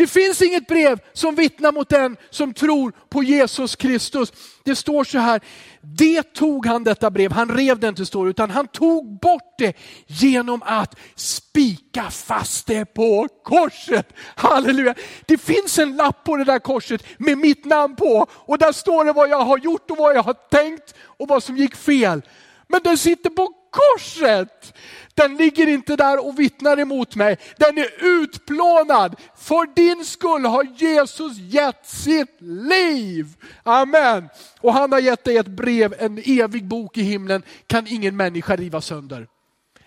Det 0.01 0.07
finns 0.07 0.41
inget 0.41 0.67
brev 0.67 0.99
som 1.13 1.35
vittnar 1.35 1.71
mot 1.71 1.89
den 1.89 2.17
som 2.29 2.53
tror 2.53 2.93
på 3.09 3.23
Jesus 3.23 3.75
Kristus. 3.75 4.33
Det 4.63 4.75
står 4.75 5.03
så 5.03 5.17
här, 5.17 5.41
det 5.81 6.33
tog 6.33 6.65
han 6.65 6.83
detta 6.83 7.11
brev, 7.11 7.31
han 7.31 7.57
rev 7.57 7.79
det 7.79 7.87
inte 7.87 8.05
står 8.05 8.29
utan 8.29 8.49
han 8.49 8.67
tog 8.67 9.19
bort 9.19 9.55
det 9.57 9.77
genom 10.07 10.61
att 10.65 10.95
spika 11.15 12.09
fast 12.09 12.67
det 12.67 12.85
på 12.85 13.27
korset. 13.43 14.13
Halleluja! 14.35 14.95
Det 15.25 15.37
finns 15.37 15.79
en 15.79 15.95
lapp 15.95 16.23
på 16.23 16.37
det 16.37 16.43
där 16.43 16.59
korset 16.59 17.03
med 17.17 17.37
mitt 17.37 17.65
namn 17.65 17.95
på 17.95 18.27
och 18.31 18.57
där 18.57 18.71
står 18.71 19.05
det 19.05 19.13
vad 19.13 19.29
jag 19.29 19.45
har 19.45 19.57
gjort 19.57 19.91
och 19.91 19.97
vad 19.97 20.15
jag 20.15 20.23
har 20.23 20.35
tänkt 20.51 20.95
och 21.03 21.27
vad 21.27 21.43
som 21.43 21.57
gick 21.57 21.75
fel. 21.75 22.21
Men 22.67 22.81
den 22.83 22.97
sitter 22.97 23.29
på 23.29 23.60
korset. 23.71 24.73
Den 25.13 25.37
ligger 25.37 25.67
inte 25.67 25.95
där 25.95 26.27
och 26.27 26.39
vittnar 26.39 26.79
emot 26.79 27.15
mig. 27.15 27.37
Den 27.57 27.77
är 27.77 28.21
utplånad. 28.21 29.15
För 29.37 29.75
din 29.75 30.05
skull 30.05 30.45
har 30.45 30.67
Jesus 30.77 31.37
gett 31.37 31.85
sitt 31.85 32.41
liv. 32.41 33.27
Amen. 33.63 34.29
Och 34.59 34.73
han 34.73 34.91
har 34.91 34.99
gett 34.99 35.23
dig 35.23 35.37
ett 35.37 35.47
brev, 35.47 35.95
en 35.99 36.21
evig 36.25 36.67
bok 36.67 36.97
i 36.97 37.01
himlen 37.01 37.43
kan 37.67 37.87
ingen 37.87 38.17
människa 38.17 38.55
riva 38.55 38.81
sönder. 38.81 39.27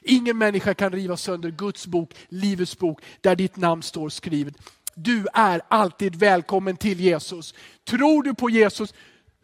Ingen 0.02 0.38
människa 0.38 0.74
kan 0.74 0.92
riva 0.92 1.16
sönder 1.16 1.50
Guds 1.50 1.86
bok, 1.86 2.14
Livets 2.28 2.78
bok, 2.78 3.02
där 3.20 3.36
ditt 3.36 3.56
namn 3.56 3.82
står 3.82 4.08
skrivet. 4.08 4.54
Du 4.94 5.26
är 5.34 5.60
alltid 5.68 6.16
välkommen 6.16 6.76
till 6.76 7.00
Jesus. 7.00 7.54
Tror 7.84 8.22
du 8.22 8.34
på 8.34 8.50
Jesus, 8.50 8.94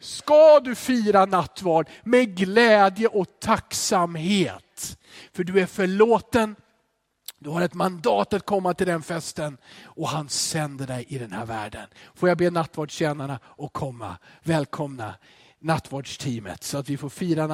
ska 0.01 0.59
du 0.59 0.75
fira 0.75 1.25
nattvard 1.25 1.89
med 2.03 2.37
glädje 2.37 3.07
och 3.07 3.39
tacksamhet. 3.39 4.97
För 5.33 5.43
du 5.43 5.59
är 5.59 5.65
förlåten, 5.65 6.55
du 7.39 7.49
har 7.49 7.61
ett 7.61 7.73
mandat 7.73 8.33
att 8.33 8.45
komma 8.45 8.73
till 8.73 8.87
den 8.87 9.03
festen 9.03 9.57
och 9.83 10.07
han 10.07 10.29
sänder 10.29 10.87
dig 10.87 11.05
i 11.07 11.17
den 11.17 11.31
här 11.31 11.45
världen. 11.45 11.87
Får 12.15 12.29
jag 12.29 12.37
be 12.37 12.49
nattvardstjänarna 12.49 13.39
att 13.57 13.73
komma, 13.73 14.17
välkomna 14.43 15.15
nattvardsteamet 15.59 16.63
så 16.63 16.77
att 16.77 16.89
vi 16.89 16.97
får 16.97 17.09
fira 17.09 17.47